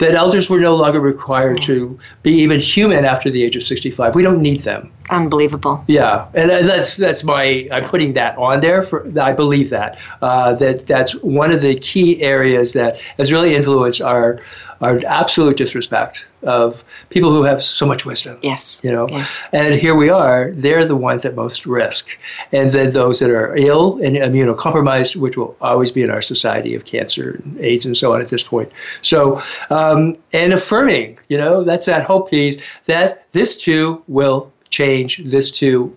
[0.00, 4.14] that elders were no longer required to be even human after the age of 65.
[4.14, 4.90] We don't need them.
[5.10, 5.84] Unbelievable.
[5.88, 10.54] Yeah, and that's that's my I'm putting that on there for I believe that uh,
[10.54, 14.40] that that's one of the key areas that has really influenced our
[14.80, 18.38] our absolute disrespect of people who have so much wisdom.
[18.42, 18.80] Yes.
[18.82, 19.46] You know, Yes.
[19.52, 20.52] and here we are.
[20.52, 22.08] They're the ones at most risk,
[22.52, 26.74] and then those that are ill and immunocompromised, which will always be in our society
[26.74, 28.70] of cancer, and AIDS, and so on at this point.
[29.02, 32.56] So, um, and affirming, you know, that's that hope piece
[32.86, 35.18] that this too will change.
[35.24, 35.94] This too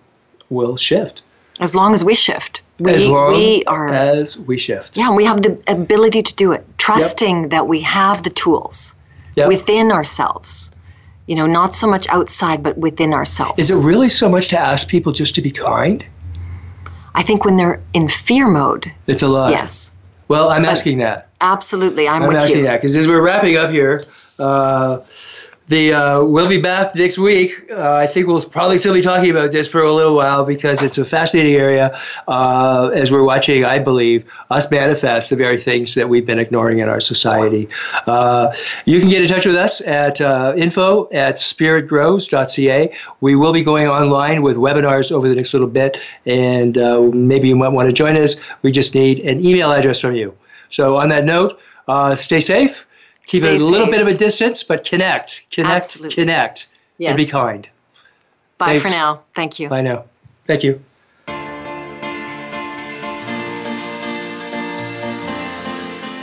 [0.50, 1.22] will shift
[1.60, 3.88] As long as we shift, we, as long we are.
[3.92, 4.96] as we shift.
[4.96, 8.96] yeah, we have the ability to do it, trusting that we have the tools
[9.36, 9.48] Yep.
[9.48, 10.74] within ourselves.
[11.26, 13.58] You know, not so much outside, but within ourselves.
[13.58, 16.04] Is it really so much to ask people just to be kind?
[17.14, 19.50] I think when they're in fear mode, It's a lot.
[19.52, 19.94] yes,
[20.28, 21.28] Well, I'm asking that.
[21.40, 22.06] absolutely.
[22.08, 22.64] I'm, I'm with asking you.
[22.64, 24.04] that because as we're wrapping up here,
[24.38, 24.98] uh,
[25.68, 27.70] the uh, we'll be back next week.
[27.70, 30.82] Uh, I think we'll probably still be talking about this for a little while because
[30.82, 31.98] it's a fascinating area.
[32.28, 36.80] Uh, as we're watching, I believe us manifest the very things that we've been ignoring
[36.80, 37.68] in our society.
[38.06, 38.52] Uh,
[38.84, 42.94] you can get in touch with us at uh, info at spiritgrows.ca.
[43.20, 47.48] We will be going online with webinars over the next little bit, and uh, maybe
[47.48, 48.36] you might want to join us.
[48.60, 50.36] We just need an email address from you.
[50.68, 51.58] So on that note,
[52.16, 52.83] stay safe
[53.26, 53.90] Keep Stay a little safe.
[53.92, 56.14] bit of a distance, but connect, connect, Absolutely.
[56.14, 56.68] connect,
[57.00, 57.68] and be kind.
[58.58, 58.82] Bye Thanks.
[58.82, 59.22] for now.
[59.34, 59.68] Thank you.
[59.68, 60.04] Bye now.
[60.46, 60.82] Thank you.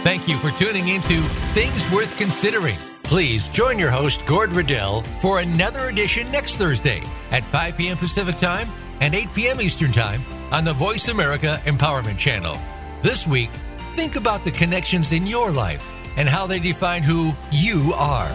[0.03, 1.21] Thank you for tuning into
[1.53, 2.75] Things Worth Considering.
[3.03, 7.97] Please join your host, Gord Riddell, for another edition next Thursday at 5 p.m.
[7.97, 9.61] Pacific Time and 8 p.m.
[9.61, 10.21] Eastern Time
[10.51, 12.57] on the Voice America Empowerment Channel.
[13.03, 13.49] This week,
[13.93, 18.29] think about the connections in your life and how they define who you are.